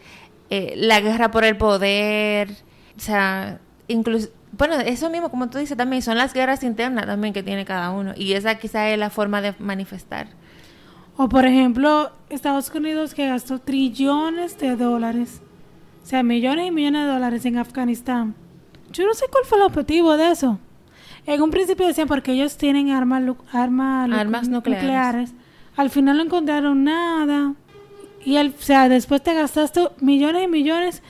eh, 0.50 0.74
la 0.76 1.02
guerra 1.02 1.30
por 1.30 1.44
el 1.44 1.56
poder, 1.56 2.50
o 2.98 3.00
sea, 3.00 3.60
incluso, 3.88 4.30
bueno, 4.52 4.76
eso 4.76 5.10
mismo, 5.10 5.30
como 5.30 5.50
tú 5.50 5.58
dices 5.58 5.78
también, 5.78 6.02
son 6.02 6.18
las 6.18 6.34
guerras 6.34 6.64
internas 6.64 7.06
también 7.06 7.34
que 7.34 7.44
tiene 7.44 7.66
cada 7.66 7.92
uno. 7.92 8.14
Y 8.16 8.34
esa 8.34 8.56
quizá 8.56 8.90
es 8.90 8.98
la 8.98 9.10
forma 9.10 9.42
de 9.42 9.54
manifestar. 9.60 10.28
O 11.18 11.28
por 11.28 11.46
ejemplo, 11.46 12.12
Estados 12.30 12.70
Unidos 12.74 13.14
que 13.14 13.28
gastó 13.28 13.60
trillones 13.60 14.58
de 14.60 14.76
dólares, 14.76 15.42
o 16.04 16.06
sea, 16.06 16.24
millones 16.24 16.68
y 16.68 16.72
millones 16.72 17.06
de 17.06 17.12
dólares 17.12 17.46
en 17.46 17.58
Afganistán. 17.58 18.36
Yo 18.92 19.06
no 19.06 19.14
sé 19.14 19.26
cuál 19.32 19.44
fue 19.46 19.58
el 19.58 19.66
objetivo 19.66 20.16
de 20.16 20.32
eso. 20.32 20.60
En 21.26 21.42
un 21.42 21.52
principio 21.52 21.86
decían 21.86 22.08
porque 22.08 22.32
ellos 22.32 22.56
tienen 22.56 22.92
armas, 22.92 23.24
armas 23.52 24.48
nucleares. 24.48 25.34
Al 25.76 25.90
final 25.90 26.18
no 26.18 26.24
encontraron 26.24 26.84
nada. 26.86 27.54
Y 28.24 28.38
o 28.38 28.54
sea, 28.60 28.88
después 28.88 29.22
te 29.22 29.34
gastaste 29.34 29.90
millones 30.00 30.44
y 30.44 30.48
millones 30.48 31.04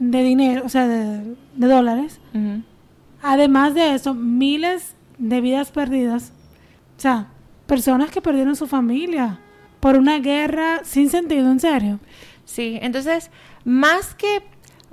de 0.00 0.22
dinero, 0.24 0.62
o 0.64 0.68
sea, 0.68 0.88
de, 0.88 1.36
dólares. 1.54 2.20
Además 3.22 3.74
de 3.74 3.94
eso, 3.94 4.14
miles 4.14 4.96
de 5.18 5.40
vidas 5.40 5.70
perdidas. 5.70 6.32
O 6.96 7.00
sea, 7.00 7.28
personas 7.66 8.10
que 8.10 8.22
perdieron 8.22 8.56
su 8.56 8.66
familia 8.66 9.38
por 9.78 9.96
una 9.96 10.18
guerra 10.18 10.80
sin 10.84 11.10
sentido, 11.10 11.50
en 11.52 11.60
serio. 11.60 12.00
Sí, 12.44 12.78
entonces, 12.82 13.30
más 13.64 14.14
que 14.14 14.42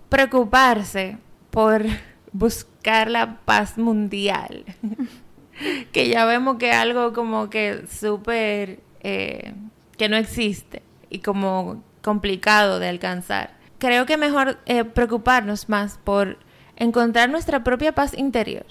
preocuparse 0.10 1.18
por 1.50 1.86
buscar 2.34 3.10
la 3.10 3.38
paz 3.46 3.78
mundial, 3.78 4.66
que 5.94 6.10
ya 6.10 6.26
vemos 6.26 6.58
que 6.58 6.74
algo 6.74 7.14
como 7.14 7.50
que 7.50 7.86
súper, 7.88 8.82
eh, 9.02 9.54
que 9.98 10.10
no 10.10 10.18
existe 10.18 10.84
y 11.10 11.20
como 11.20 11.82
complicado 12.02 12.80
de 12.80 12.90
alcanzar. 12.90 13.57
Creo 13.80 14.06
que 14.06 14.18
mejor 14.18 14.60
eh, 14.66 14.84
preocuparnos 14.84 15.70
más 15.70 16.00
por 16.04 16.38
encontrar 16.76 17.30
nuestra 17.30 17.64
propia 17.64 17.94
paz 17.94 18.18
interior. 18.18 18.66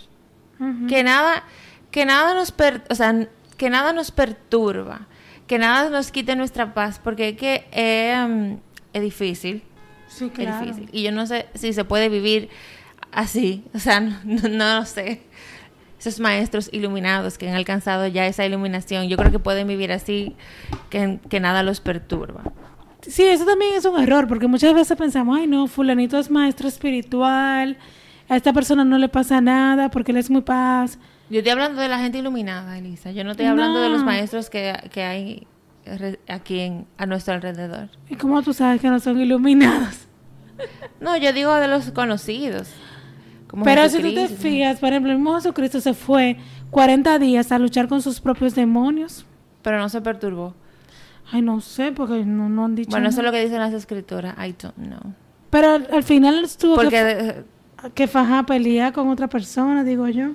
Que 0.88 1.02
nada, 1.02 1.44
que 1.90 2.06
nada 2.06 2.32
nos, 2.32 2.54
o 2.88 2.94
sea, 2.94 3.28
que 3.58 3.68
nada 3.68 3.92
nos 3.92 4.10
perturba, 4.10 5.06
que 5.46 5.58
nada 5.58 5.90
nos 5.90 6.10
quite 6.10 6.34
nuestra 6.34 6.72
paz, 6.72 6.98
porque 7.02 7.30
es 7.30 7.36
que 7.36 7.66
em, 7.72 8.58
es 8.94 9.02
difícil. 9.02 9.62
Sí, 10.08 10.30
claro. 10.30 10.64
Es 10.64 10.76
difícil. 10.76 10.88
Y 10.92 11.02
yo 11.02 11.12
no 11.12 11.26
sé 11.26 11.46
si 11.54 11.75
se 11.75 11.84
puede 11.84 12.08
vivir 12.08 12.48
así, 13.12 13.64
o 13.75 13.78
sea, 13.78 14.00
no, 14.00 14.16
no, 14.25 14.80
lo 14.80 14.86
sé. 14.86 15.22
Esos 15.98 16.20
maestros 16.20 16.70
iluminados 16.72 17.36
que 17.36 17.48
han 17.48 17.54
alcanzado 17.54 18.06
ya 18.06 18.26
esa 18.26 18.46
iluminación, 18.46 19.08
yo 19.08 19.16
creo 19.16 19.32
que 19.32 19.38
pueden 19.38 19.66
vivir 19.66 19.92
así, 19.92 20.36
que, 20.88 21.18
que 21.28 21.40
nada 21.40 21.62
los 21.62 21.80
perturba. 21.80 22.42
Sí, 23.08 23.22
eso 23.25 23.44
también 23.44 23.75
es 23.75 23.84
un 23.84 24.00
error, 24.00 24.26
porque 24.26 24.46
muchas 24.46 24.75
veces 24.75 24.96
pensamos, 24.96 25.38
ay 25.38 25.46
no, 25.46 25.66
fulanito 25.66 26.18
es 26.18 26.30
maestro 26.30 26.68
espiritual, 26.68 27.76
a 28.28 28.36
esta 28.36 28.52
persona 28.52 28.84
no 28.84 28.98
le 28.98 29.08
pasa 29.08 29.40
nada 29.40 29.90
porque 29.90 30.12
él 30.12 30.18
es 30.18 30.30
muy 30.30 30.42
paz. 30.42 30.98
Yo 31.30 31.38
estoy 31.38 31.52
hablando 31.52 31.80
de 31.80 31.88
la 31.88 31.98
gente 31.98 32.18
iluminada, 32.18 32.78
Elisa. 32.78 33.10
Yo 33.10 33.25
no 33.25 33.32
estoy 33.32 33.46
hablando 33.46 33.80
de 33.80 33.88
los 33.88 34.04
maestros 34.04 34.48
que, 34.50 34.75
que 34.92 35.02
hay 35.02 35.46
aquí 36.28 36.84
a 36.98 37.06
nuestro 37.06 37.34
alrededor. 37.34 37.88
¿Y 38.08 38.16
cómo 38.16 38.42
tú 38.42 38.52
sabes 38.52 38.80
que 38.80 38.88
no 38.88 39.00
son 39.00 39.20
iluminados? 39.20 40.02
No, 41.00 41.14
yo 41.18 41.34
digo 41.34 41.54
de 41.56 41.68
los 41.68 41.90
conocidos. 41.90 42.70
Pero 43.62 43.90
si 43.90 44.00
tú 44.00 44.14
te 44.14 44.28
fijas, 44.28 44.78
por 44.78 44.88
ejemplo, 44.88 45.12
el 45.12 45.18
mismo 45.18 45.34
Jesucristo 45.34 45.82
se 45.82 45.92
fue 45.92 46.38
40 46.70 47.18
días 47.18 47.52
a 47.52 47.58
luchar 47.58 47.88
con 47.88 48.00
sus 48.00 48.22
propios 48.22 48.54
demonios. 48.54 49.26
Pero 49.60 49.78
no 49.78 49.90
se 49.90 50.00
perturbó. 50.00 50.54
Ay, 51.30 51.42
no 51.42 51.61
sé, 51.61 51.92
porque 51.92 52.25
no, 52.25 52.64
han 52.64 52.75
dicho. 52.75 52.90
Bueno, 52.90 53.09
eso 53.09 53.21
es 53.21 53.25
lo 53.25 53.33
que 53.33 53.42
dicen 53.42 53.59
las 53.59 53.73
escrituras. 53.73 54.37
I 54.38 54.54
don't 54.61 54.76
know. 54.76 55.14
Pero 55.50 55.73
al, 55.73 56.02
final 56.02 56.45
estuvo 56.45 56.76
porque, 56.76 57.45
que, 57.95 58.06
faja 58.06 58.45
pelea 58.45 58.92
con 58.92 59.09
otra 59.09 59.28
persona, 59.28 59.85
digo 59.85 60.09
yo. 60.09 60.33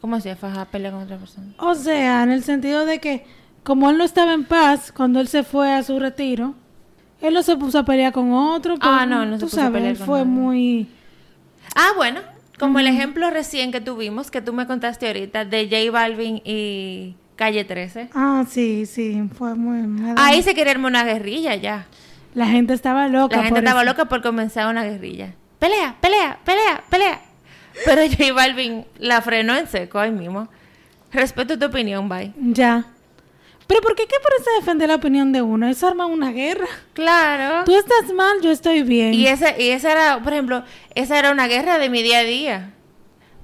¿Cómo 0.00 0.16
hacía 0.16 0.34
faja 0.34 0.64
pelea 0.64 0.90
con 0.90 1.02
otra 1.02 1.16
persona? 1.16 1.52
O 1.58 1.74
sea, 1.74 2.22
en 2.22 2.30
el 2.30 2.42
sentido 2.42 2.86
de 2.86 2.98
que, 2.98 3.24
como 3.62 3.90
él 3.90 3.98
no 3.98 4.04
estaba 4.04 4.32
en 4.32 4.44
paz 4.44 4.92
cuando 4.92 5.20
él 5.20 5.28
se 5.28 5.44
fue 5.44 5.72
a 5.72 5.82
su 5.82 5.98
retiro, 5.98 6.54
él 7.20 7.34
no 7.34 7.42
se 7.42 7.56
puso 7.56 7.78
a 7.78 7.84
pelear 7.84 8.12
con 8.12 8.32
otro. 8.32 8.76
Ah, 8.80 9.06
no, 9.06 9.24
no 9.24 9.38
se 9.38 9.44
puso 9.44 9.62
a 9.62 9.70
pelear 9.70 9.96
con 9.96 10.06
fue 10.06 10.24
muy. 10.24 10.88
Ah, 11.76 11.90
bueno, 11.96 12.20
como 12.58 12.80
el 12.80 12.88
ejemplo 12.88 13.30
recién 13.30 13.70
que 13.70 13.80
tuvimos, 13.80 14.30
que 14.30 14.42
tú 14.42 14.52
me 14.52 14.66
contaste 14.66 15.06
ahorita, 15.06 15.44
de 15.44 15.64
J 15.64 15.90
Balvin 15.92 16.42
y 16.44 17.14
Calle 17.36 17.64
13. 17.64 18.10
Ah, 18.14 18.44
sí, 18.48 18.86
sí, 18.86 19.22
fue 19.36 19.54
muy... 19.54 20.14
Ahí 20.16 20.42
se 20.42 20.54
quería 20.54 20.72
armar 20.72 20.90
una 20.90 21.04
guerrilla 21.04 21.54
ya. 21.54 21.86
La 22.34 22.46
gente 22.46 22.74
estaba 22.74 23.08
loca. 23.08 23.36
La 23.36 23.44
gente 23.44 23.60
estaba 23.60 23.84
loca 23.84 24.06
por 24.06 24.22
comenzar 24.22 24.68
una 24.68 24.84
guerrilla. 24.84 25.34
Pelea, 25.58 25.96
pelea, 26.00 26.38
pelea, 26.44 26.82
pelea. 26.88 27.20
Pero 27.84 28.02
J 28.02 28.32
Balvin 28.32 28.84
la 28.98 29.20
frenó 29.22 29.56
en 29.56 29.66
seco 29.66 29.98
ahí 29.98 30.10
mismo. 30.10 30.48
Respeto 31.12 31.58
tu 31.58 31.66
opinión, 31.66 32.08
bye. 32.08 32.32
Ya. 32.36 32.86
Pero 33.66 33.80
¿por 33.80 33.94
qué 33.94 34.06
qué 34.06 34.16
parece 34.22 34.50
defender 34.58 34.88
la 34.88 34.96
opinión 34.96 35.32
de 35.32 35.40
uno? 35.40 35.68
Eso 35.68 35.86
arma 35.86 36.06
una 36.06 36.32
guerra. 36.32 36.66
Claro. 36.94 37.64
Tú 37.64 37.74
estás 37.74 38.12
mal, 38.14 38.40
yo 38.42 38.50
estoy 38.50 38.82
bien. 38.82 39.14
Y 39.14 39.26
esa, 39.26 39.58
y 39.58 39.70
esa 39.70 39.92
era, 39.92 40.22
por 40.22 40.32
ejemplo, 40.32 40.64
esa 40.94 41.18
era 41.18 41.30
una 41.30 41.46
guerra 41.46 41.78
de 41.78 41.88
mi 41.88 42.02
día 42.02 42.18
a 42.18 42.24
día. 42.24 42.70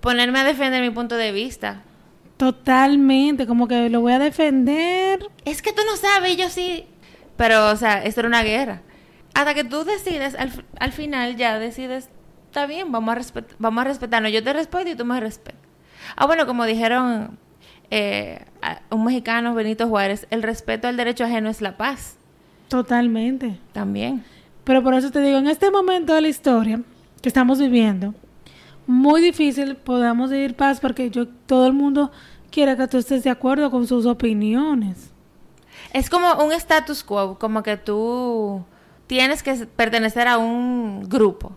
Ponerme 0.00 0.40
a 0.40 0.44
defender 0.44 0.82
mi 0.82 0.90
punto 0.90 1.16
de 1.16 1.32
vista. 1.32 1.82
Totalmente, 2.38 3.48
como 3.48 3.66
que 3.66 3.90
lo 3.90 4.00
voy 4.00 4.12
a 4.12 4.20
defender. 4.20 5.28
Es 5.44 5.60
que 5.60 5.72
tú 5.72 5.82
no 5.84 5.96
sabes, 5.96 6.36
yo 6.36 6.48
sí. 6.48 6.86
Pero, 7.36 7.70
o 7.70 7.76
sea, 7.76 8.04
esto 8.04 8.20
era 8.20 8.28
una 8.28 8.44
guerra. 8.44 8.80
Hasta 9.34 9.54
que 9.54 9.64
tú 9.64 9.84
decides, 9.84 10.36
al, 10.36 10.92
final 10.92 11.36
ya 11.36 11.58
decides, 11.58 12.08
está 12.46 12.66
bien, 12.66 12.92
vamos 12.92 13.32
a, 13.34 13.44
vamos 13.58 13.80
a 13.82 13.84
respetarnos. 13.88 14.32
Yo 14.32 14.42
te 14.42 14.52
respeto 14.52 14.88
y 14.88 14.94
tú 14.94 15.04
me 15.04 15.18
respetas. 15.18 15.60
Ah, 16.14 16.26
bueno, 16.26 16.46
como 16.46 16.64
dijeron 16.64 17.38
eh, 17.90 18.44
un 18.90 19.04
mexicano, 19.04 19.54
Benito 19.54 19.88
Juárez, 19.88 20.28
el 20.30 20.44
respeto 20.44 20.86
al 20.86 20.96
derecho 20.96 21.24
ajeno 21.24 21.50
es 21.50 21.60
la 21.60 21.76
paz. 21.76 22.18
Totalmente. 22.68 23.58
También. 23.72 24.24
Pero 24.62 24.84
por 24.84 24.94
eso 24.94 25.10
te 25.10 25.20
digo, 25.22 25.38
en 25.38 25.48
este 25.48 25.72
momento 25.72 26.14
de 26.14 26.20
la 26.20 26.28
historia 26.28 26.82
que 27.20 27.28
estamos 27.28 27.58
viviendo, 27.58 28.14
muy 28.88 29.20
difícil 29.20 29.76
podamos 29.76 30.32
ir 30.32 30.54
paz 30.54 30.80
porque 30.80 31.10
yo 31.10 31.28
todo 31.28 31.66
el 31.66 31.74
mundo 31.74 32.10
quiere 32.50 32.74
que 32.74 32.88
tú 32.88 32.96
estés 32.96 33.22
de 33.22 33.28
acuerdo 33.28 33.70
con 33.70 33.86
sus 33.86 34.06
opiniones. 34.06 35.10
Es 35.92 36.08
como 36.08 36.32
un 36.42 36.52
status 36.52 37.04
quo, 37.04 37.38
como 37.38 37.62
que 37.62 37.76
tú 37.76 38.64
tienes 39.06 39.42
que 39.42 39.54
pertenecer 39.66 40.26
a 40.26 40.38
un 40.38 41.06
grupo. 41.06 41.52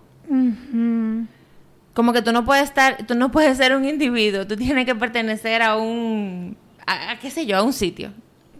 Como 1.93 2.11
que 2.11 2.21
tú 2.21 2.33
no 2.33 2.43
puedes 2.43 2.65
estar, 2.65 3.05
tú 3.07 3.15
no 3.15 3.31
puedes 3.31 3.57
ser 3.57 3.75
un 3.75 3.85
individuo, 3.85 4.45
tú 4.45 4.57
tienes 4.57 4.85
que 4.85 4.95
pertenecer 4.95 5.61
a 5.61 5.77
un, 5.77 6.57
a, 6.85 7.17
qué 7.19 7.31
sé 7.31 7.45
yo, 7.45 7.57
a 7.57 7.63
un 7.63 7.71
sitio. 7.71 8.11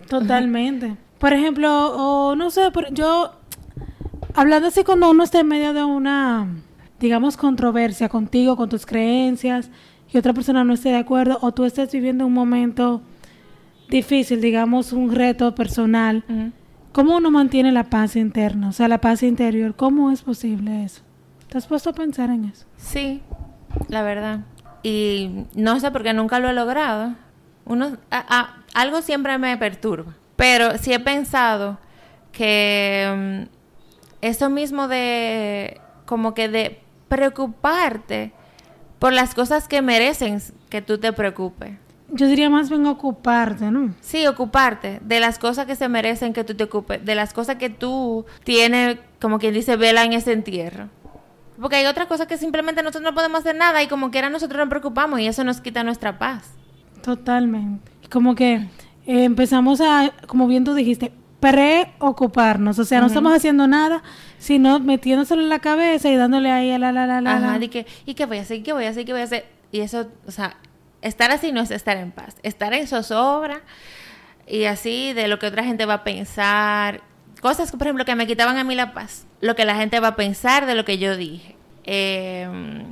Totalmente. 0.08 0.96
Por 1.20 1.34
ejemplo, 1.34 1.70
o 1.96 2.36
no 2.38 2.50
sé, 2.52 2.70
yo, 2.92 3.34
hablando 4.34 4.70
así 4.70 4.86
cuando 4.86 5.10
uno 5.10 5.24
está 5.24 5.42
en 5.42 5.48
medio 5.48 5.74
de 5.74 5.84
una, 5.84 6.48
digamos, 7.02 7.36
controversia 7.36 8.08
contigo, 8.10 8.56
con 8.56 8.70
tus 8.70 8.86
creencias, 8.86 9.72
y 10.14 10.18
otra 10.18 10.34
persona 10.34 10.64
no 10.64 10.74
esté 10.74 10.90
de 10.90 10.98
acuerdo, 10.98 11.40
o 11.42 11.52
tú 11.52 11.66
estés 11.66 11.92
viviendo 11.92 12.28
un 12.28 12.34
momento 12.34 13.02
difícil, 13.90 14.40
digamos, 14.40 14.94
un 14.94 15.14
reto 15.14 15.56
personal, 15.56 16.24
¿cómo 16.92 17.18
uno 17.18 17.32
mantiene 17.32 17.72
la 17.72 17.86
paz 17.86 18.16
interna? 18.16 18.70
O 18.70 18.72
sea, 18.72 18.88
la 18.88 19.02
paz 19.02 19.24
interior, 19.24 19.76
¿cómo 19.76 20.12
es 20.12 20.22
posible 20.22 20.84
eso? 20.84 21.02
¿Te 21.50 21.58
has 21.58 21.66
puesto 21.66 21.90
a 21.90 21.94
pensar 21.94 22.30
en 22.30 22.46
eso? 22.46 22.66
Sí, 22.78 23.22
la 23.90 24.04
verdad. 24.04 24.42
Y 24.84 25.46
no 25.56 25.80
sé 25.80 25.92
por 25.92 26.04
qué 26.04 26.14
nunca 26.14 26.40
lo 26.40 26.50
he 26.50 26.54
logrado. 26.54 27.16
Uno, 27.66 27.98
algo 28.74 29.02
siempre 29.02 29.38
me 29.38 29.58
perturba. 29.58 30.16
Pero 30.36 30.78
sí 30.78 30.94
he 30.94 31.00
pensado 31.00 31.80
que 32.32 33.48
mm, 33.50 33.56
eso 34.22 34.50
mismo 34.50 34.88
de 34.88 35.82
como 36.06 36.34
que 36.34 36.50
de 36.50 36.80
preocuparte 37.12 38.32
por 38.98 39.12
las 39.12 39.36
cosas 39.36 39.68
que 39.68 39.82
merecen 39.82 40.42
que 40.70 40.82
tú 40.82 40.98
te 40.98 41.12
preocupes. 41.12 41.72
Yo 42.10 42.26
diría 42.26 42.50
más 42.50 42.70
bien 42.70 42.86
ocuparte, 42.86 43.70
¿no? 43.70 43.94
Sí, 44.00 44.26
ocuparte 44.28 45.02
de 45.04 45.20
las 45.20 45.38
cosas 45.38 45.66
que 45.66 45.76
se 45.76 45.90
merecen 45.90 46.32
que 46.32 46.46
tú 46.46 46.56
te 46.56 46.64
ocupes, 46.64 47.04
de 47.04 47.14
las 47.14 47.34
cosas 47.34 47.58
que 47.58 47.70
tú 47.70 48.26
tienes, 48.46 48.98
como 49.20 49.40
quien 49.40 49.54
dice, 49.54 49.76
vela 49.76 50.06
en 50.06 50.14
ese 50.14 50.32
entierro. 50.32 50.88
Porque 51.60 51.76
hay 51.76 51.86
otras 51.86 52.08
cosas 52.08 52.28
que 52.28 52.38
simplemente 52.38 52.82
nosotros 52.82 53.04
no 53.04 53.14
podemos 53.14 53.42
hacer 53.42 53.58
nada 53.58 53.84
y 53.84 53.88
como 53.88 54.10
quiera 54.10 54.30
nosotros 54.30 54.60
nos 54.60 54.70
preocupamos 54.70 55.20
y 55.20 55.28
eso 55.28 55.44
nos 55.44 55.60
quita 55.60 55.84
nuestra 55.84 56.18
paz. 56.18 56.54
Totalmente. 57.04 57.92
Como 58.10 58.36
que 58.36 58.54
eh, 58.54 58.70
empezamos 59.26 59.82
a, 59.82 60.14
como 60.28 60.48
bien 60.48 60.64
tú 60.64 60.74
dijiste, 60.74 61.12
preocuparnos. 61.42 62.80
O 62.80 62.86
sea, 62.86 63.02
no 63.02 63.08
estamos 63.08 63.36
haciendo 63.36 63.68
nada, 63.68 64.02
sino 64.40 64.80
metiéndoselo 64.80 65.42
en 65.42 65.50
la 65.50 65.60
cabeza 65.60 66.10
y 66.10 66.16
dándole 66.16 66.50
ahí 66.52 66.72
a 66.72 66.80
la 66.80 66.94
la 66.94 67.06
la 67.06 67.20
la. 67.20 67.36
Ajá, 67.36 67.58
¿y 67.62 67.68
qué, 67.68 67.86
¿y 68.06 68.14
qué 68.14 68.26
voy 68.26 68.38
a 68.38 68.42
hacer? 68.42 68.64
¿Qué 68.64 68.72
voy 68.72 68.86
a 68.86 68.90
hacer? 68.90 69.04
¿Qué 69.04 69.12
voy 69.12 69.22
a 69.22 69.26
hacer? 69.26 69.46
Y 69.74 69.82
eso, 69.82 70.08
o 70.26 70.32
sea, 70.32 70.56
estar 71.02 71.32
así 71.32 71.52
no 71.52 71.60
es 71.60 71.72
estar 71.72 71.98
en 71.98 72.12
paz. 72.12 72.38
Estar 72.44 72.74
en 72.74 72.88
zozobra 72.88 73.62
y 74.48 74.64
así 74.64 75.12
de 75.12 75.28
lo 75.28 75.38
que 75.40 75.48
otra 75.48 75.66
gente 75.66 75.86
va 75.86 75.96
a 75.96 76.04
pensar 76.06 77.02
cosas, 77.42 77.72
por 77.72 77.82
ejemplo, 77.82 78.06
que 78.06 78.16
me 78.16 78.28
quitaban 78.28 78.58
a 78.58 78.64
mí 78.64 78.76
la 78.76 78.94
paz. 78.94 79.26
Lo 79.42 79.56
que 79.56 79.66
la 79.66 79.76
gente 79.76 80.00
va 80.00 80.10
a 80.10 80.16
pensar 80.16 80.66
de 80.66 80.76
lo 80.76 80.86
que 80.86 80.98
yo 80.98 81.18
dije. 81.18 81.56
Em, 81.84 82.84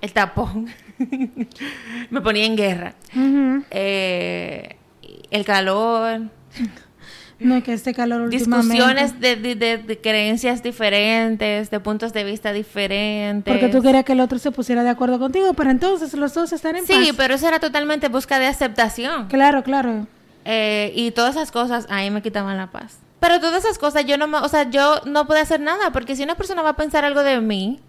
el 0.00 0.12
tapón. 0.12 0.68
me 2.10 2.20
ponía 2.22 2.46
en 2.46 2.56
guerra. 2.56 2.94
Eh, 3.70 4.76
el 5.30 5.44
calor. 5.44 6.22
No, 7.38 7.62
que 7.62 7.74
este 7.74 7.92
calor 7.92 8.30
Discusiones 8.30 9.20
de, 9.20 9.36
de, 9.36 10.00
creencias 10.02 10.62
diferentes, 10.62 11.70
de 11.70 11.80
puntos 11.80 12.14
de 12.14 12.24
vista 12.24 12.52
diferentes. 12.52 13.52
Porque 13.52 13.68
tú 13.68 13.82
querías 13.82 14.04
que 14.04 14.12
el 14.12 14.20
otro 14.20 14.38
se 14.38 14.50
pusiera 14.50 14.82
de 14.82 14.88
acuerdo 14.88 15.18
contigo, 15.18 15.52
pero 15.52 15.70
entonces 15.70 16.14
los 16.14 16.32
dos 16.32 16.52
están 16.52 16.76
en 16.76 16.86
paz. 16.86 16.96
Sí, 16.96 17.12
pero 17.14 17.34
eso 17.34 17.46
era 17.46 17.60
totalmente 17.60 18.08
busca 18.08 18.38
de 18.38 18.46
aceptación. 18.46 19.28
Claro, 19.28 19.62
claro. 19.62 20.06
Eh, 20.46 20.92
y 20.94 21.10
todas 21.10 21.36
esas 21.36 21.50
cosas 21.50 21.86
ahí 21.90 22.10
me 22.10 22.22
quitaban 22.22 22.56
la 22.56 22.70
paz. 22.70 23.00
Pero 23.20 23.40
todas 23.40 23.64
esas 23.64 23.78
cosas 23.78 24.06
yo 24.06 24.16
no, 24.16 24.26
o 24.42 24.48
sea, 24.48 24.70
yo 24.70 25.00
no 25.04 25.26
puedo 25.26 25.40
hacer 25.40 25.60
nada 25.60 25.90
porque 25.90 26.16
si 26.16 26.22
una 26.22 26.36
persona 26.36 26.62
va 26.62 26.70
a 26.70 26.76
pensar 26.76 27.04
algo 27.04 27.22
de 27.22 27.40
mí, 27.40 27.80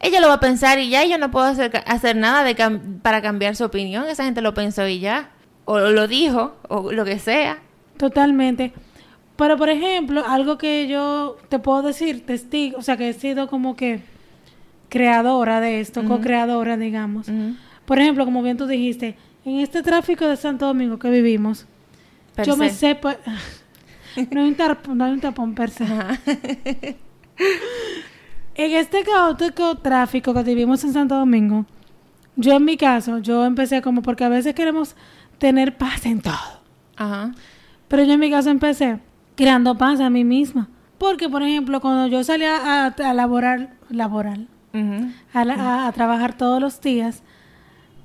ella 0.00 0.20
lo 0.20 0.28
va 0.28 0.34
a 0.34 0.40
pensar 0.40 0.78
y 0.78 0.88
ya, 0.88 1.04
yo 1.04 1.18
no 1.18 1.30
puedo 1.30 1.46
hacer, 1.46 1.82
hacer 1.86 2.16
nada 2.16 2.44
de 2.44 2.54
para 3.02 3.20
cambiar 3.20 3.56
su 3.56 3.64
opinión. 3.64 4.06
Esa 4.06 4.24
gente 4.24 4.40
lo 4.40 4.54
pensó 4.54 4.86
y 4.86 5.00
ya, 5.00 5.30
o 5.64 5.78
lo 5.78 6.06
dijo, 6.08 6.56
o 6.68 6.92
lo 6.92 7.04
que 7.04 7.18
sea. 7.18 7.58
Totalmente. 7.98 8.72
Pero 9.36 9.56
por 9.56 9.68
ejemplo, 9.68 10.24
algo 10.26 10.58
que 10.58 10.88
yo 10.88 11.36
te 11.48 11.58
puedo 11.58 11.82
decir, 11.82 12.26
testigo, 12.26 12.78
o 12.78 12.82
sea, 12.82 12.96
que 12.96 13.10
he 13.10 13.12
sido 13.12 13.48
como 13.48 13.76
que 13.76 14.00
creadora 14.88 15.60
de 15.60 15.80
esto, 15.80 16.04
co-creadora, 16.04 16.76
digamos. 16.76 17.28
Por 17.84 18.00
ejemplo, 18.00 18.24
como 18.24 18.42
bien 18.42 18.56
tú 18.56 18.66
dijiste, 18.66 19.16
en 19.44 19.60
este 19.60 19.82
tráfico 19.82 20.26
de 20.26 20.36
Santo 20.36 20.66
Domingo 20.66 20.98
que 20.98 21.08
vivimos, 21.10 21.66
yo 22.44 22.56
me 22.56 22.70
sé, 22.70 22.96
pues, 22.96 23.16
no 24.30 24.40
hay 24.40 24.48
un, 24.48 24.54
tapón, 24.56 24.98
no 24.98 25.04
hay 25.04 25.12
un 25.12 25.20
tapón 25.20 25.54
per 25.54 25.70
se. 25.70 25.84
en 28.54 28.72
este 28.72 29.04
caótico 29.04 29.76
tráfico 29.76 30.34
que 30.34 30.42
vivimos 30.42 30.82
en 30.82 30.92
Santo 30.92 31.14
Domingo, 31.14 31.64
yo 32.34 32.54
en 32.54 32.64
mi 32.64 32.76
caso, 32.76 33.18
yo 33.18 33.44
empecé 33.44 33.82
como 33.82 34.02
porque 34.02 34.24
a 34.24 34.28
veces 34.28 34.54
queremos 34.54 34.96
tener 35.38 35.76
paz 35.76 36.06
en 36.06 36.20
todo. 36.20 36.60
Ajá. 36.96 37.32
Pero 37.88 38.04
yo 38.04 38.12
en 38.12 38.20
mi 38.20 38.30
caso 38.30 38.50
empecé 38.50 39.00
creando 39.34 39.76
paz 39.76 40.00
a 40.00 40.10
mí 40.10 40.24
misma. 40.24 40.68
Porque, 40.98 41.28
por 41.28 41.42
ejemplo, 41.42 41.80
cuando 41.80 42.06
yo 42.08 42.22
salía 42.24 42.56
a, 42.56 42.86
a 42.86 43.14
laborar, 43.14 43.76
laboral, 43.88 44.48
a, 45.32 45.86
a, 45.86 45.92
trabajar 45.92 46.36
todos 46.36 46.60
los 46.60 46.80
días, 46.80 47.22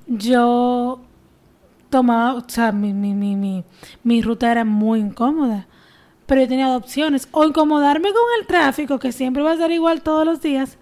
yo 0.06 1.00
tomaba, 1.90 2.34
o 2.34 2.44
sea, 2.48 2.72
mi, 2.72 2.92
mi, 2.92 3.14
mi, 3.14 3.36
mi, 3.36 3.64
mi 4.04 4.22
ruta 4.22 4.50
era 4.50 4.64
muy 4.64 5.00
incómoda 5.00 5.66
pero 6.26 6.40
yo 6.42 6.48
tenía 6.48 6.76
opciones. 6.76 7.28
O 7.32 7.44
incomodarme 7.44 8.12
con 8.12 8.22
el 8.40 8.46
tráfico, 8.46 8.98
que 8.98 9.12
siempre 9.12 9.42
va 9.42 9.52
a 9.52 9.56
ser 9.56 9.70
igual 9.70 10.02
todos 10.02 10.24
los 10.24 10.40
días, 10.40 10.78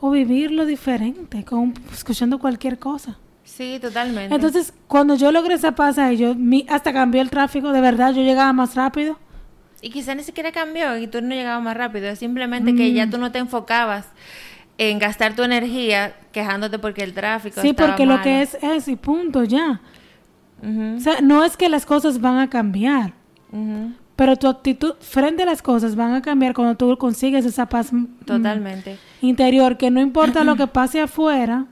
o 0.00 0.10
vivirlo 0.10 0.66
diferente, 0.66 1.44
con, 1.44 1.74
escuchando 1.92 2.38
cualquier 2.38 2.78
cosa. 2.78 3.18
Sí, 3.56 3.78
totalmente. 3.80 4.34
Entonces, 4.34 4.72
cuando 4.88 5.14
yo 5.14 5.30
logré 5.30 5.54
esa 5.54 5.72
paz 5.72 5.98
y 6.10 6.16
yo 6.16 6.34
mi, 6.34 6.64
hasta 6.70 6.92
cambió 6.92 7.20
el 7.20 7.28
tráfico, 7.28 7.72
de 7.72 7.82
verdad, 7.82 8.14
yo 8.14 8.22
llegaba 8.22 8.52
más 8.54 8.74
rápido. 8.74 9.18
Y 9.82 9.90
quizá 9.90 10.14
ni 10.14 10.22
siquiera 10.22 10.52
cambió 10.52 10.96
y 10.96 11.06
tú 11.06 11.20
no 11.20 11.34
llegabas 11.34 11.62
más 11.62 11.76
rápido, 11.76 12.08
es 12.08 12.18
simplemente 12.18 12.74
que 12.74 12.92
ya 12.92 13.06
mm. 13.06 13.10
tú 13.10 13.18
no 13.18 13.30
te 13.30 13.40
enfocabas 13.40 14.06
en 14.78 14.98
gastar 14.98 15.36
tu 15.36 15.42
energía 15.42 16.14
quejándote 16.32 16.78
porque 16.78 17.02
el 17.02 17.12
tráfico 17.12 17.60
Sí, 17.60 17.74
porque 17.74 18.06
lo 18.06 18.22
que 18.22 18.42
es 18.42 18.56
es 18.62 18.88
y 18.88 18.96
punto, 18.96 19.44
ya. 19.44 19.80
O 20.62 21.00
sea, 21.00 21.20
no 21.20 21.44
es 21.44 21.56
que 21.56 21.68
las 21.68 21.84
cosas 21.84 22.20
van 22.20 22.38
a 22.38 22.48
cambiar, 22.48 23.12
pero 24.16 24.36
tu 24.36 24.48
actitud 24.48 24.94
frente 25.00 25.42
a 25.42 25.46
las 25.46 25.60
cosas 25.60 25.94
van 25.94 26.14
a 26.14 26.22
cambiar 26.22 26.54
cuando 26.54 26.76
tú 26.76 26.96
consigues 26.96 27.44
esa 27.44 27.66
paz 27.66 27.92
mm, 27.92 28.06
totalmente 28.24 28.96
interior, 29.20 29.76
que 29.76 29.90
no 29.90 30.00
importa 30.00 30.42
lo 30.42 30.56
que 30.56 30.68
pase 30.68 31.00
afuera, 31.00 31.66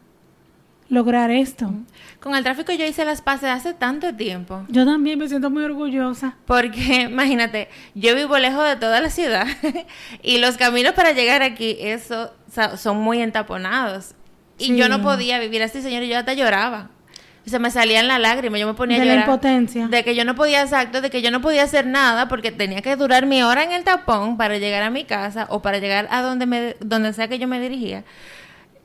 lograr 0.90 1.30
esto. 1.30 1.72
Con 2.20 2.34
el 2.34 2.44
tráfico 2.44 2.72
yo 2.72 2.84
hice 2.84 3.04
las 3.06 3.22
paces 3.22 3.48
hace 3.48 3.72
tanto 3.72 4.14
tiempo. 4.14 4.64
Yo 4.68 4.84
también 4.84 5.18
me 5.18 5.28
siento 5.28 5.48
muy 5.48 5.64
orgullosa. 5.64 6.36
Porque, 6.44 7.02
imagínate, 7.10 7.68
yo 7.94 8.14
vivo 8.14 8.36
lejos 8.36 8.64
de 8.68 8.76
toda 8.76 9.00
la 9.00 9.08
ciudad 9.08 9.46
y 10.22 10.38
los 10.38 10.58
caminos 10.58 10.92
para 10.92 11.12
llegar 11.12 11.42
aquí 11.42 11.76
eso, 11.80 12.34
son 12.76 12.98
muy 12.98 13.22
entaponados. 13.22 14.14
Y 14.58 14.76
yo 14.76 14.90
no 14.90 15.00
podía 15.00 15.38
vivir 15.38 15.62
así, 15.62 15.80
señor, 15.80 16.02
y 16.02 16.08
yo 16.08 16.18
hasta 16.18 16.34
lloraba 16.34 16.90
se 17.50 17.58
me 17.58 17.70
salían 17.70 18.08
las 18.08 18.20
lágrimas, 18.20 18.60
yo 18.60 18.66
me 18.66 18.74
ponía 18.74 18.96
de 18.96 19.02
a 19.02 19.04
llorar. 19.04 19.18
la 19.26 19.32
impotencia. 19.32 19.88
De 19.88 20.04
que 20.04 20.14
yo 20.14 20.24
no 20.24 20.34
podía, 20.34 20.62
exacto, 20.62 21.00
de 21.00 21.10
que 21.10 21.20
yo 21.20 21.30
no 21.30 21.40
podía 21.40 21.64
hacer 21.64 21.86
nada 21.86 22.28
porque 22.28 22.52
tenía 22.52 22.80
que 22.80 22.96
durar 22.96 23.26
mi 23.26 23.42
hora 23.42 23.64
en 23.64 23.72
el 23.72 23.84
tapón 23.84 24.36
para 24.36 24.56
llegar 24.58 24.82
a 24.82 24.90
mi 24.90 25.04
casa 25.04 25.46
o 25.50 25.60
para 25.60 25.78
llegar 25.78 26.06
a 26.10 26.22
donde, 26.22 26.46
me, 26.46 26.76
donde 26.80 27.12
sea 27.12 27.28
que 27.28 27.38
yo 27.38 27.48
me 27.48 27.60
dirigía. 27.60 28.04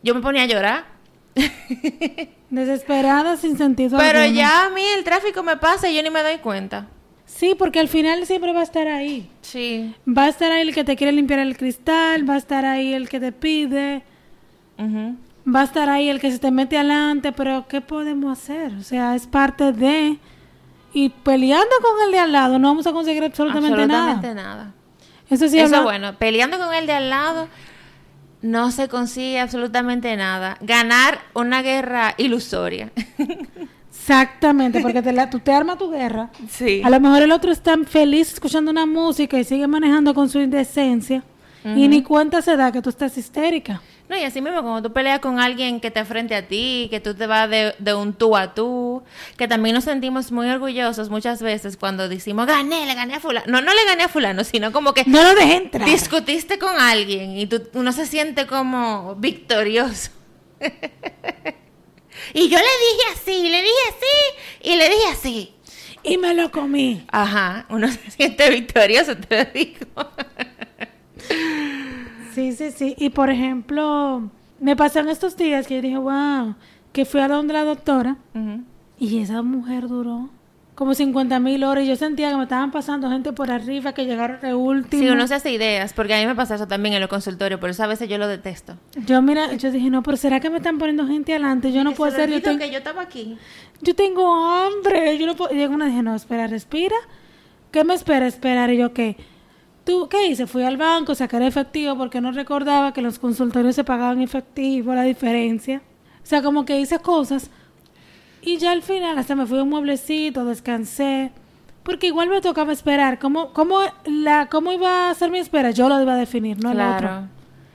Yo 0.03 0.15
me 0.15 0.21
ponía 0.21 0.43
a 0.43 0.47
llorar. 0.47 0.94
Desesperada, 2.49 3.35
sin 3.35 3.57
sentido 3.57 3.97
Pero 3.97 4.25
ya 4.25 4.65
a 4.65 4.69
mí 4.69 4.81
el 4.97 5.03
tráfico 5.03 5.43
me 5.43 5.57
pasa 5.57 5.89
y 5.89 5.95
yo 5.95 6.03
ni 6.03 6.09
me 6.09 6.23
doy 6.23 6.37
cuenta. 6.37 6.87
Sí, 7.25 7.55
porque 7.57 7.79
al 7.79 7.89
final 7.89 8.25
siempre 8.25 8.53
va 8.53 8.61
a 8.61 8.63
estar 8.63 8.87
ahí. 8.87 9.29
Sí. 9.41 9.93
Va 10.07 10.23
a 10.23 10.29
estar 10.29 10.51
ahí 10.51 10.61
el 10.61 10.73
que 10.73 10.83
te 10.83 10.95
quiere 10.95 11.11
limpiar 11.11 11.39
el 11.39 11.57
cristal, 11.57 12.29
va 12.29 12.35
a 12.35 12.37
estar 12.37 12.65
ahí 12.65 12.93
el 12.93 13.09
que 13.09 13.19
te 13.19 13.31
pide 13.31 14.03
va 15.47 15.61
a 15.61 15.63
estar 15.63 15.89
ahí 15.89 16.09
el 16.09 16.19
que 16.19 16.31
se 16.31 16.39
te 16.39 16.51
mete 16.51 16.77
adelante, 16.77 17.31
pero 17.31 17.67
¿qué 17.67 17.81
podemos 17.81 18.37
hacer? 18.37 18.73
O 18.79 18.83
sea, 18.83 19.15
es 19.15 19.27
parte 19.27 19.71
de... 19.71 20.17
Y 20.93 21.09
peleando 21.09 21.75
con 21.81 22.05
el 22.05 22.11
de 22.11 22.19
al 22.19 22.31
lado 22.31 22.57
no 22.57 22.69
vamos 22.69 22.87
a 22.87 22.93
conseguir 22.93 23.23
absolutamente, 23.23 23.85
nada. 23.85 24.11
Absolutamente 24.11 24.33
nada. 24.33 24.73
Eso 25.29 25.49
sí 25.49 25.59
Eso 25.59 25.83
bueno, 25.83 26.15
peleando 26.15 26.57
con 26.57 26.73
el 26.73 26.87
de 26.87 26.93
al 26.93 27.09
lado 27.09 27.49
no 28.45 28.71
se 28.71 28.87
consigue 28.87 29.39
absolutamente 29.39 30.15
nada. 30.15 30.57
Ganar 30.61 31.19
una 31.33 31.63
guerra 31.63 32.13
ilusoria. 32.17 32.91
Exactamente, 33.89 34.81
porque 34.81 35.01
te 35.01 35.27
tú 35.27 35.39
te 35.39 35.51
armas 35.51 35.79
tu 35.79 35.89
guerra. 35.89 36.29
Sí. 36.47 36.81
A 36.85 36.91
lo 36.91 36.99
mejor 36.99 37.23
el 37.23 37.31
otro 37.31 37.51
está 37.51 37.75
feliz 37.85 38.33
escuchando 38.33 38.69
una 38.69 38.85
música 38.85 39.39
y 39.39 39.43
sigue 39.43 39.67
manejando 39.67 40.13
con 40.13 40.29
su 40.29 40.39
indecencia 40.39 41.23
y 41.63 41.87
ni 41.87 42.03
cuenta 42.03 42.43
se 42.43 42.55
da 42.55 42.71
que 42.71 42.83
tú 42.83 42.89
estás 42.89 43.17
histérica. 43.17 43.81
No, 44.07 44.15
y 44.15 44.23
así 44.23 44.39
mismo, 44.39 44.61
cuando 44.61 44.87
tú 44.87 44.93
peleas 44.93 45.19
con 45.19 45.39
alguien 45.39 45.79
que 45.79 45.89
te 45.89 46.05
frente 46.05 46.35
a 46.35 46.47
ti, 46.47 46.87
que 46.91 46.99
tú 46.99 47.15
te 47.15 47.25
vas 47.25 47.49
de, 47.49 47.93
un 47.95 48.13
tú 48.13 48.37
a 48.37 48.53
tú, 48.53 49.03
que 49.35 49.47
también 49.47 49.73
nos 49.73 49.85
sentimos 49.85 50.31
muy 50.31 50.47
orgullosos 50.47 51.09
muchas 51.09 51.41
veces 51.41 51.75
cuando 51.75 52.07
decimos, 52.07 52.45
gané, 52.45 52.85
le 52.85 52.93
gané 52.93 53.15
a 53.15 53.19
fulano. 53.19 53.47
No, 53.47 53.61
no 53.61 53.73
le 53.73 53.83
gané 53.85 54.03
a 54.03 54.07
fulano, 54.07 54.43
sino 54.43 54.71
como 54.71 54.93
que... 54.93 55.05
No 55.05 55.23
lo 55.23 55.33
dejé 55.33 55.55
entrar. 55.55 55.89
Discutiste 55.89 56.59
con 56.59 56.79
alguien 56.79 57.35
y 57.35 57.47
tú, 57.47 57.63
uno 57.73 57.91
se 57.91 58.05
siente 58.05 58.45
como 58.45 59.15
victorioso. 59.15 60.11
y 62.33 62.47
yo 62.47 62.57
le 62.59 62.63
dije 62.63 63.03
así, 63.13 63.49
le 63.49 63.61
dije 63.61 63.73
así, 63.89 64.69
y 64.69 64.75
le 64.75 64.89
dije 64.89 65.07
así. 65.11 65.55
Y 66.03 66.19
me 66.19 66.35
lo 66.35 66.51
comí. 66.51 67.03
Ajá, 67.11 67.65
uno 67.69 67.87
se 67.91 68.11
siente 68.11 68.51
victorioso, 68.51 69.17
te 69.17 69.45
lo 69.45 69.51
digo. 69.51 69.87
Sí, 72.35 72.51
sí, 72.51 72.71
sí. 72.71 72.95
Y 72.99 73.09
por 73.09 73.29
ejemplo, 73.29 74.29
me 74.59 74.75
pasan 74.75 75.09
estos 75.09 75.35
días 75.37 75.65
que 75.67 75.75
yo 75.77 75.81
dije, 75.81 75.97
wow, 75.97 76.55
que 76.93 77.05
fui 77.05 77.21
a 77.21 77.27
donde 77.27 77.53
la 77.53 77.63
doctora 77.63 78.17
y 78.99 79.19
esa 79.19 79.41
mujer 79.41 79.87
duró 79.87 80.29
como 80.75 80.93
50 80.93 81.39
mil 81.39 81.63
horas 81.63 81.85
y 81.85 81.87
yo 81.87 81.95
sentía 81.95 82.29
que 82.31 82.35
me 82.35 82.43
estaban 82.43 82.69
pasando 82.71 83.09
gente 83.09 83.31
por 83.31 83.49
arriba 83.49 83.93
que 83.93 84.03
llegaron 84.05 84.41
de 84.41 84.53
último. 84.53 85.01
Sí, 85.01 85.09
uno 85.09 85.25
se 85.25 85.35
hace 85.35 85.51
ideas, 85.53 85.93
porque 85.93 86.13
a 86.13 86.19
mí 86.19 86.25
me 86.25 86.35
pasa 86.35 86.55
eso 86.55 86.67
también 86.67 86.95
en 86.95 86.99
los 87.01 87.09
consultorios, 87.09 87.61
por 87.61 87.69
eso 87.69 87.81
a 87.83 87.87
veces 87.87 88.09
yo 88.09 88.17
lo 88.17 88.27
detesto. 88.27 88.75
Yo 89.05 89.21
mira, 89.21 89.53
yo 89.53 89.71
dije, 89.71 89.89
no, 89.89 90.03
pero 90.03 90.17
¿será 90.17 90.41
que 90.41 90.49
me 90.49 90.57
están 90.57 90.77
poniendo 90.77 91.07
gente 91.07 91.31
adelante? 91.31 91.71
Yo 91.71 91.85
no 91.85 91.93
puedo 91.93 92.11
ser, 92.13 92.29
yo, 92.29 92.41
tengo- 92.41 92.59
que 92.59 92.69
yo 92.71 92.79
estaba 92.79 93.03
aquí. 93.03 93.37
yo 93.81 93.95
tengo 93.95 94.35
hambre, 94.35 95.17
yo 95.17 95.25
no 95.27 95.35
puedo. 95.37 95.55
Y 95.55 95.63
una 95.65 95.85
dije, 95.85 96.03
no, 96.03 96.13
espera, 96.13 96.47
respira. 96.47 96.95
¿Qué 97.71 97.85
me 97.85 97.93
espera 97.93 98.27
esperar? 98.27 98.69
Y 98.69 98.77
yo, 98.77 98.93
¿qué? 98.93 99.15
¿Tú 99.85 100.09
qué 100.09 100.27
hice? 100.27 100.47
Fui 100.47 100.63
al 100.63 100.77
banco, 100.77 101.15
sacar 101.15 101.41
efectivo 101.43 101.95
porque 101.95 102.19
no 102.19 102.31
recordaba 102.31 102.91
que 102.91 103.01
los 103.01 103.19
consultorios 103.19 103.75
se 103.75 103.83
pagaban 103.83 104.21
efectivo, 104.21 104.93
la 104.93 105.03
diferencia. 105.03 105.81
O 106.23 106.25
sea, 106.25 106.41
como 106.41 106.65
que 106.65 106.79
hice 106.79 106.99
cosas 106.99 107.51
y 108.41 108.57
ya 108.57 108.71
al 108.71 108.83
final 108.83 109.17
hasta 109.17 109.35
me 109.35 109.45
fui 109.47 109.57
a 109.57 109.63
un 109.63 109.69
mueblecito, 109.69 110.45
descansé, 110.45 111.31
porque 111.83 112.07
igual 112.07 112.29
me 112.29 112.41
tocaba 112.41 112.73
esperar. 112.73 113.19
¿Cómo, 113.19 113.53
cómo, 113.53 113.79
la, 114.05 114.47
cómo 114.49 114.71
iba 114.71 115.09
a 115.09 115.13
ser 115.15 115.31
mi 115.31 115.39
espera? 115.39 115.71
Yo 115.71 115.89
lo 115.89 115.99
iba 116.01 116.13
a 116.13 116.17
definir, 116.17 116.63
no 116.63 116.71
el 116.71 116.79
otro. 116.79 116.99
Claro, 116.99 117.27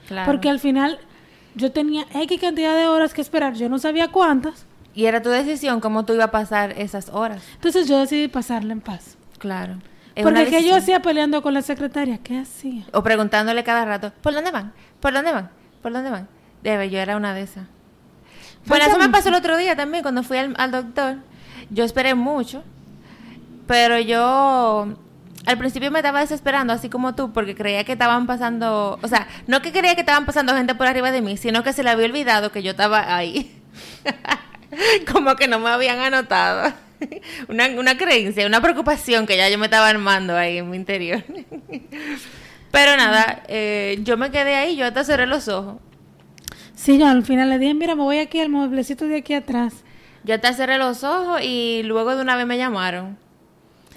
claro. 0.07 0.31
Porque 0.31 0.49
al 0.49 0.59
final 0.59 0.99
yo 1.55 1.71
tenía 1.73 2.05
X 2.13 2.39
cantidad 2.39 2.75
de 2.75 2.87
horas 2.87 3.13
que 3.13 3.21
esperar, 3.21 3.55
yo 3.55 3.67
no 3.67 3.79
sabía 3.79 4.09
cuántas, 4.09 4.65
Y 4.93 5.05
era 5.05 5.21
tu 5.21 5.29
decisión 5.29 5.79
cómo 5.79 6.05
tú 6.05 6.13
ibas 6.13 6.27
a 6.27 6.31
pasar 6.31 6.71
esas 6.77 7.09
horas. 7.09 7.43
entonces 7.55 7.87
yo 7.87 7.99
decidí 7.99 8.27
pasarla 8.27 8.73
en 8.73 8.81
paz. 8.81 9.17
Claro. 9.39 9.75
Porque 10.23 10.45
¿qué 10.47 10.67
yo 10.67 10.75
hacía 10.75 11.01
peleando 11.01 11.41
con 11.41 11.53
la 11.53 11.61
secretaria? 11.61 12.19
¿Qué 12.23 12.39
hacía? 12.39 12.85
O 12.93 13.03
preguntándole 13.03 13.63
cada 13.63 13.85
rato, 13.85 14.11
¿por 14.21 14.33
dónde 14.33 14.51
van? 14.51 14.73
¿Por 14.99 15.13
dónde 15.13 15.31
van? 15.31 15.49
¿Por 15.81 15.93
dónde 15.93 16.09
van? 16.09 16.27
Debe, 16.63 16.89
yo 16.89 16.99
era 16.99 17.17
una 17.17 17.33
de 17.33 17.41
esas. 17.41 17.65
Bueno, 18.65 18.85
eso 18.85 18.99
me 18.99 19.09
pasó 19.09 19.29
el 19.29 19.35
otro 19.35 19.57
día 19.57 19.75
también 19.75 20.03
cuando 20.03 20.23
fui 20.23 20.37
al, 20.37 20.53
al 20.57 20.71
doctor. 20.71 21.17
Yo 21.69 21.83
esperé 21.83 22.13
mucho, 22.15 22.63
pero 23.67 23.99
yo 23.99 24.95
al 25.45 25.57
principio 25.57 25.89
me 25.91 25.99
estaba 25.99 26.19
desesperando, 26.19 26.73
así 26.73 26.89
como 26.89 27.15
tú, 27.15 27.31
porque 27.31 27.55
creía 27.55 27.83
que 27.83 27.93
estaban 27.93 28.27
pasando, 28.27 28.99
o 29.01 29.07
sea, 29.07 29.27
no 29.47 29.61
que 29.61 29.71
creía 29.71 29.95
que 29.95 30.01
estaban 30.01 30.25
pasando 30.25 30.53
gente 30.55 30.75
por 30.75 30.87
arriba 30.87 31.11
de 31.11 31.21
mí, 31.21 31.37
sino 31.37 31.63
que 31.63 31.73
se 31.73 31.83
le 31.83 31.89
había 31.89 32.05
olvidado 32.05 32.51
que 32.51 32.61
yo 32.61 32.71
estaba 32.71 33.15
ahí. 33.15 33.57
como 35.11 35.35
que 35.35 35.47
no 35.47 35.59
me 35.59 35.69
habían 35.69 35.99
anotado. 35.99 36.73
Una, 37.49 37.67
una 37.67 37.97
creencia, 37.97 38.45
una 38.47 38.61
preocupación 38.61 39.25
que 39.25 39.37
ya 39.37 39.49
yo 39.49 39.57
me 39.57 39.65
estaba 39.65 39.89
armando 39.89 40.35
ahí 40.37 40.57
en 40.59 40.69
mi 40.69 40.77
interior. 40.77 41.23
Pero 42.71 42.95
nada, 42.95 43.43
eh, 43.47 43.99
yo 44.03 44.17
me 44.17 44.31
quedé 44.31 44.55
ahí, 44.55 44.75
yo 44.77 44.85
hasta 44.85 45.03
cerré 45.03 45.27
los 45.27 45.47
ojos. 45.47 45.77
Sí, 46.75 46.97
yo 46.97 47.07
al 47.07 47.23
final 47.23 47.49
le 47.49 47.59
dije, 47.59 47.73
mira, 47.73 47.95
me 47.95 48.03
voy 48.03 48.19
aquí 48.19 48.39
al 48.39 48.49
mueblecito 48.49 49.05
de 49.07 49.17
aquí 49.17 49.33
atrás. 49.33 49.83
Yo 50.23 50.35
hasta 50.35 50.53
cerré 50.53 50.77
los 50.77 51.03
ojos 51.03 51.41
y 51.43 51.81
luego 51.83 52.15
de 52.15 52.21
una 52.21 52.35
vez 52.37 52.45
me 52.45 52.57
llamaron. 52.57 53.17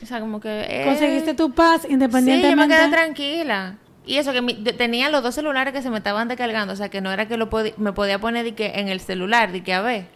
O 0.03 0.07
sea, 0.07 0.21
como 0.21 0.41
que... 0.41 0.67
eh, 0.69 0.83
Conseguiste 0.85 1.35
tu 1.35 1.53
paz 1.53 1.83
Sí, 1.83 1.89
yo 1.89 1.89
me 1.89 1.95
independientemente. 1.95 2.75
quedé 2.77 2.89
tranquila. 2.89 3.77
Y 4.07 4.17
eso 4.17 4.33
que 4.33 4.43
mi- 4.43 4.55
tenía 4.55 5.09
los 5.09 5.23
dos 5.23 5.35
celulares 5.35 5.73
que 5.73 5.81
se 5.81 5.89
me 5.89 5.99
estaban 5.99 6.29
descargando. 6.29 6.73
O 6.75 6.77
sea, 6.77 6.89
que 6.91 7.01
no 7.01 7.11
era 7.13 7.27
que 7.27 7.37
lo 7.39 7.49
me 7.79 7.93
podía 7.93 8.19
poner 8.19 8.45
de 8.45 8.55
que 8.55 8.67
en 8.81 8.89
el 8.89 9.01
celular, 9.01 9.53
de 9.53 9.63
que 9.63 9.73
a 9.73 9.81
ver. 9.81 10.07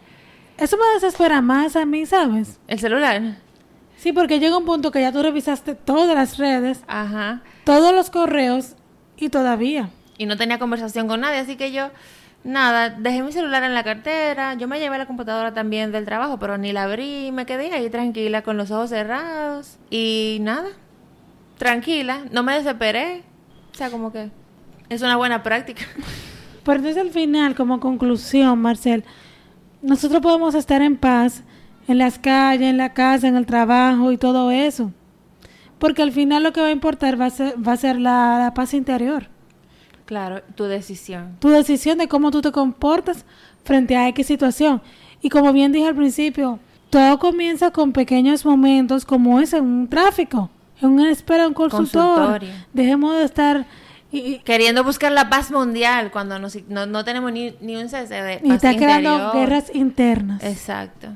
Eso 0.59 0.77
me 0.77 0.93
desespera 0.93 1.41
más 1.41 1.75
a 1.75 1.85
mí, 1.85 2.05
¿sabes? 2.05 2.59
El 2.67 2.79
celular. 2.79 3.21
Sí, 3.97 4.13
porque 4.13 4.39
llega 4.39 4.57
un 4.57 4.65
punto 4.65 4.91
que 4.91 5.01
ya 5.01 5.11
tú 5.11 5.21
revisaste 5.21 5.75
todas 5.75 6.15
las 6.15 6.37
redes, 6.37 6.83
Ajá. 6.87 7.41
todos 7.65 7.93
los 7.93 8.09
correos 8.09 8.75
y 9.17 9.29
todavía. 9.29 9.89
Y 10.17 10.25
no 10.25 10.37
tenía 10.37 10.59
conversación 10.59 11.07
con 11.07 11.21
nadie, 11.21 11.39
así 11.39 11.55
que 11.55 11.71
yo... 11.71 11.89
Nada, 12.41 12.89
dejé 12.89 13.21
mi 13.21 13.33
celular 13.33 13.63
en 13.63 13.73
la 13.73 13.83
cartera, 13.83 14.53
yo 14.53 14.69
me 14.69 14.79
llevé 14.79 14.97
la 14.97 15.05
computadora 15.05 15.53
también 15.53 15.91
del 15.91 16.05
trabajo, 16.05 16.39
pero 16.39 16.57
ni 16.57 16.71
la 16.71 16.83
abrí, 16.83 17.33
me 17.33 17.45
quedé 17.45 17.73
ahí 17.73 17.89
tranquila 17.89 18.43
con 18.43 18.55
los 18.55 18.71
ojos 18.71 18.91
cerrados 18.91 19.77
y 19.89 20.37
nada, 20.39 20.69
tranquila, 21.57 22.21
no 22.31 22.41
me 22.43 22.53
desesperé, 22.55 23.23
o 23.73 23.77
sea, 23.77 23.91
como 23.91 24.13
que 24.13 24.29
es 24.87 25.01
una 25.01 25.17
buena 25.17 25.43
práctica. 25.43 25.83
Pero 26.63 26.77
entonces 26.77 27.01
al 27.01 27.09
final, 27.09 27.55
como 27.55 27.81
conclusión, 27.81 28.59
Marcel, 28.61 29.03
nosotros 29.81 30.21
podemos 30.21 30.55
estar 30.55 30.81
en 30.81 30.97
paz 30.97 31.43
en 31.87 31.97
las 31.97 32.19
calles, 32.19 32.69
en 32.69 32.77
la 32.77 32.93
casa, 32.93 33.27
en 33.27 33.35
el 33.35 33.45
trabajo 33.47 34.11
y 34.11 34.17
todo 34.17 34.51
eso. 34.51 34.91
Porque 35.79 36.03
al 36.03 36.11
final 36.11 36.43
lo 36.43 36.53
que 36.53 36.61
va 36.61 36.67
a 36.67 36.71
importar 36.71 37.19
va 37.19 37.25
a 37.25 37.29
ser, 37.31 37.55
va 37.67 37.71
a 37.73 37.77
ser 37.77 37.99
la, 37.99 38.37
la 38.37 38.53
paz 38.53 38.73
interior. 38.73 39.27
Claro, 40.05 40.41
tu 40.55 40.65
decisión. 40.65 41.37
Tu 41.39 41.49
decisión 41.49 41.97
de 41.97 42.07
cómo 42.07 42.31
tú 42.31 42.41
te 42.41 42.51
comportas 42.51 43.25
frente 43.63 43.95
a 43.95 44.07
X 44.09 44.27
situación. 44.27 44.81
Y 45.21 45.29
como 45.29 45.51
bien 45.51 45.71
dije 45.71 45.87
al 45.87 45.95
principio, 45.95 46.59
todo 46.89 47.17
comienza 47.17 47.71
con 47.71 47.91
pequeños 47.91 48.45
momentos 48.45 49.05
como 49.05 49.39
es 49.39 49.53
en 49.53 49.63
un 49.63 49.87
tráfico, 49.87 50.49
en 50.81 50.89
una 50.89 51.09
espera 51.09 51.47
un 51.47 51.53
consultor. 51.53 52.15
Consultorio. 52.15 52.53
Dejemos 52.73 53.15
de 53.15 53.23
estar... 53.23 53.65
Y, 54.11 54.19
y- 54.19 54.39
Queriendo 54.39 54.83
buscar 54.83 55.11
la 55.11 55.29
paz 55.29 55.51
mundial 55.51 56.11
cuando 56.11 56.39
no, 56.39 56.47
no, 56.67 56.85
no 56.85 57.03
tenemos 57.05 57.31
ni, 57.31 57.53
ni 57.61 57.75
un 57.75 57.89
cese 57.89 58.15
de 58.15 58.41
y 58.43 58.47
paz 58.47 58.63
está 58.63 58.75
creando 58.75 59.31
guerras 59.33 59.71
internas. 59.73 60.43
Exacto. 60.43 61.09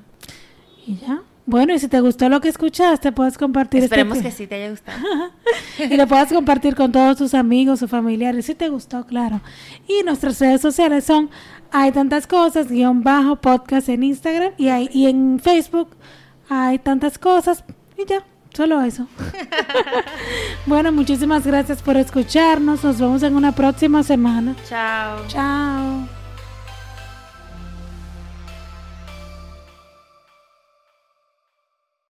Y 0.85 0.97
ya. 0.97 1.21
Bueno, 1.45 1.73
y 1.73 1.79
si 1.79 1.89
te 1.89 1.99
gustó 1.99 2.29
lo 2.29 2.39
que 2.39 2.47
escuchaste, 2.47 3.11
puedes 3.11 3.37
compartir 3.37 3.83
este 3.83 3.95
Esperemos 3.95 4.19
que 4.23 4.31
sí 4.31 4.47
te 4.47 4.55
haya 4.55 4.69
gustado. 4.69 4.97
y 5.79 5.97
lo 5.97 6.07
puedas 6.07 6.31
compartir 6.31 6.73
con 6.73 6.91
todos 6.91 7.17
tus 7.17 7.33
amigos 7.33 7.81
o 7.83 7.87
familiares, 7.89 8.45
si 8.45 8.55
te 8.55 8.69
gustó, 8.69 9.05
claro. 9.05 9.41
Y 9.87 10.03
nuestras 10.03 10.39
redes 10.39 10.61
sociales 10.61 11.03
son 11.03 11.29
Hay 11.71 11.91
Tantas 11.91 12.27
Cosas, 12.27 12.69
guion 12.69 13.03
bajo, 13.03 13.35
podcast 13.41 13.89
en 13.89 14.03
Instagram 14.03 14.53
y, 14.57 14.69
hay, 14.69 14.89
y 14.93 15.07
en 15.07 15.37
Facebook 15.39 15.89
Hay 16.47 16.79
Tantas 16.79 17.17
Cosas 17.17 17.65
y 17.97 18.05
ya, 18.07 18.23
solo 18.53 18.81
eso. 18.81 19.07
bueno, 20.65 20.91
muchísimas 20.91 21.45
gracias 21.45 21.81
por 21.81 21.97
escucharnos, 21.97 22.83
nos 22.83 22.99
vemos 22.99 23.23
en 23.23 23.35
una 23.35 23.51
próxima 23.51 24.03
semana. 24.03 24.55
Chao. 24.67 25.27
Chao. 25.27 26.22